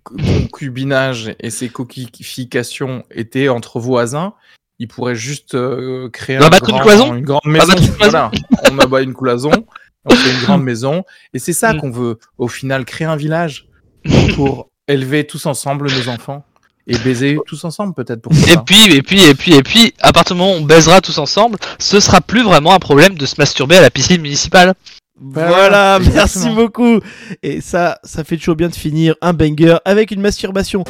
[0.50, 4.34] concubinages et ces coquifications étaient entre voisins,
[4.78, 7.74] ils pourraient juste euh, créer On un battre une grand- cloison une grande maison.
[7.76, 8.30] une Voilà.
[8.70, 9.50] On abat une cloison,
[10.06, 11.04] on fait une grande maison,
[11.34, 11.80] et c'est ça Mm.
[11.80, 12.18] qu'on veut.
[12.38, 13.66] Au final, créer un village
[14.34, 16.44] pour élever tous ensemble nos enfants
[16.86, 18.62] et baiser tous ensemble peut-être pour Et ça.
[18.64, 21.18] puis, et puis, et puis, et puis, à partir du moment où on baisera tous
[21.18, 24.74] ensemble, ce sera plus vraiment un problème de se masturber à la piscine municipale.
[25.20, 27.00] Voilà, merci beaucoup.
[27.42, 30.84] Et ça, ça fait toujours bien de finir un banger avec une masturbation.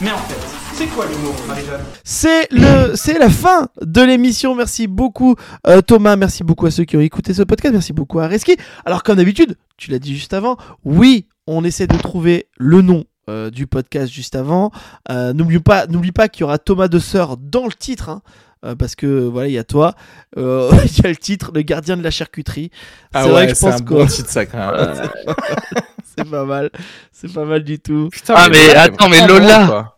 [0.00, 0.36] Mais en fait,
[0.74, 1.84] c'est quoi l'humour, Marie-Jeanne?
[2.04, 4.54] C'est le, c'est la fin de l'émission.
[4.54, 5.36] Merci beaucoup
[5.66, 8.56] euh, Thomas, merci beaucoup à ceux qui ont écouté ce podcast, merci beaucoup à Reski.
[8.86, 13.04] Alors comme d'habitude, tu l'as dit juste avant, oui, on essaie de trouver le nom
[13.30, 14.70] euh, du podcast juste avant.
[15.10, 18.08] Euh, n'oublie pas, n'oublie pas qu'il y aura Thomas de Sœur dans le titre.
[18.08, 18.22] hein,
[18.64, 19.94] euh, parce que voilà, il y a toi,
[20.36, 22.70] Euh, il y a le titre, le gardien de la charcuterie.
[23.14, 24.94] Ah c'est vrai ouais, que je pense un que bon titre ça quand même.
[26.16, 26.70] c'est pas mal,
[27.12, 28.08] c'est pas mal du tout.
[28.12, 29.96] Putain, Ah, mais Lola, attends, mais vraiment Lola.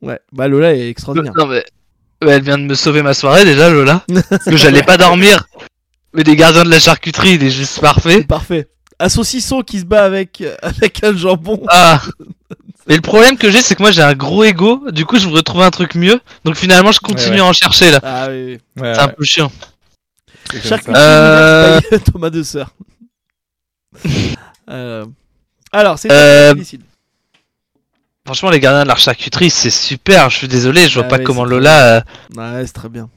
[0.00, 1.32] Ouais, bah Lola est extraordinaire.
[1.36, 1.64] Non mais,
[2.24, 4.04] ouais, elle vient de me sauver ma soirée déjà, Lola.
[4.30, 5.44] Parce que j'allais pas dormir.
[6.14, 8.18] Mais les gardiens de la charcuterie, il est juste parfait.
[8.18, 8.68] C'est parfait.
[9.02, 11.60] Un saucisson qui se bat avec, euh, avec un jambon.
[11.68, 12.00] Ah.
[12.88, 14.90] Mais le problème que j'ai, c'est que moi j'ai un gros ego.
[14.90, 16.20] Du coup, je voudrais trouver un truc mieux.
[16.44, 17.46] Donc finalement, je continue Ouais, ouais.
[17.46, 18.00] à en chercher là.
[18.02, 18.58] Ah oui.
[18.76, 19.50] Ouais, C'est un peu chiant.
[20.64, 20.76] ça.
[20.88, 21.80] Euh.
[22.12, 22.70] Thomas de Sœur.
[24.70, 25.04] Euh,
[25.72, 26.54] Alors, c'est Euh.
[28.24, 30.30] Franchement, les gardiens de la charcuterie, c'est super.
[30.30, 31.96] Je suis désolé, je vois Ah pas ouais, comment Lola.
[31.96, 32.00] euh,
[32.36, 33.10] Ouais, c'est très bien.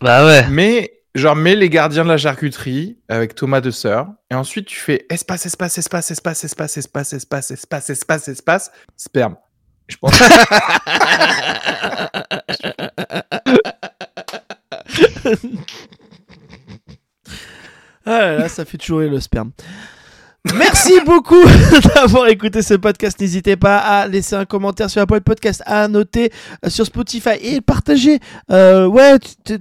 [0.00, 0.46] Bah ouais.
[0.50, 4.78] Mais genre mets les gardiens de la charcuterie avec Thomas de Sœur et ensuite tu
[4.78, 9.36] fais espace espace espace espace espace espace espace espace espace espace sperme.
[9.86, 10.20] Je pense.
[18.06, 19.52] Ah là là, ça fait toujours le sperme.
[20.52, 21.42] Merci beaucoup
[21.94, 23.18] d'avoir écouté ce podcast.
[23.20, 26.30] N'hésitez pas à laisser un commentaire sur Apple Podcast, à noter
[26.64, 28.20] euh, sur Spotify et partager.
[28.50, 29.18] Euh, ouais,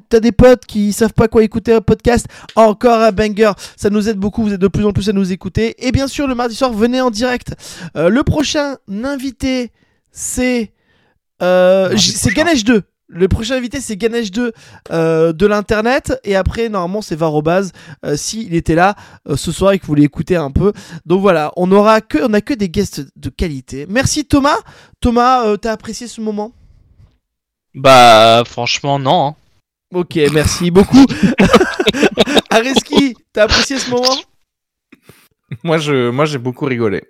[0.10, 2.28] t'as des potes qui savent pas quoi écouter un podcast?
[2.56, 3.52] Encore un banger.
[3.78, 4.44] Ça nous aide beaucoup.
[4.44, 5.76] Vous êtes de plus en plus à nous écouter.
[5.86, 7.56] Et bien sûr, le mardi soir, venez en direct.
[7.96, 9.72] Euh, le prochain invité,
[10.12, 10.74] c'est
[11.42, 12.34] euh, c'est.
[12.34, 12.84] Ganesh 2.
[13.16, 14.52] Le prochain invité, c'est Ganesh 2
[14.92, 16.20] euh, de l'internet.
[16.24, 17.72] Et après, normalement, c'est Varobaz
[18.06, 18.96] euh, s'il était là
[19.30, 20.74] euh, ce soir et que vous voulez écouter un peu.
[21.06, 23.86] Donc voilà, on aura que, on a que des guests de qualité.
[23.88, 24.58] Merci Thomas.
[25.00, 26.54] Thomas, euh, t'as apprécié ce moment?
[27.76, 29.28] Bah franchement, non.
[29.28, 29.36] hein.
[29.94, 31.06] Ok, merci beaucoup.
[32.50, 34.16] Areski, t'as apprécié ce moment?
[35.64, 37.04] Moi je moi j'ai beaucoup rigolé.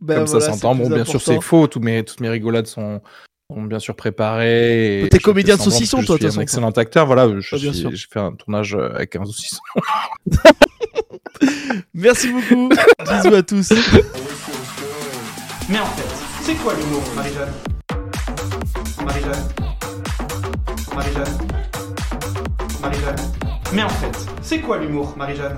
[0.00, 0.74] Ben Comme voilà, ça s'entend.
[0.76, 1.68] Bon bien sûr c'est faux.
[1.80, 3.00] Mes toutes mes rigolades sont
[3.54, 5.02] sont bien sûr préparées.
[5.04, 7.06] et T'es comédien de saucisson, toi, Je de suis toute un façon, excellent acteur.
[7.06, 7.90] Voilà, je Ah, bien suis- sûr.
[7.92, 9.60] j'ai fait un tournage euh, avec un saucisson.
[11.94, 12.68] Merci beaucoup.
[13.00, 13.72] Bisous à tous.
[15.68, 16.08] Mais en fait,
[16.42, 17.52] c'est quoi l'humour, Marie-Jeanne?
[19.04, 19.48] Marie-Jeanne?
[20.94, 21.38] Marie-Jeanne?
[22.82, 23.16] Marie-Jeanne?
[23.72, 25.56] Mais en fait, c'est quoi l'humour, Marie-Jeanne?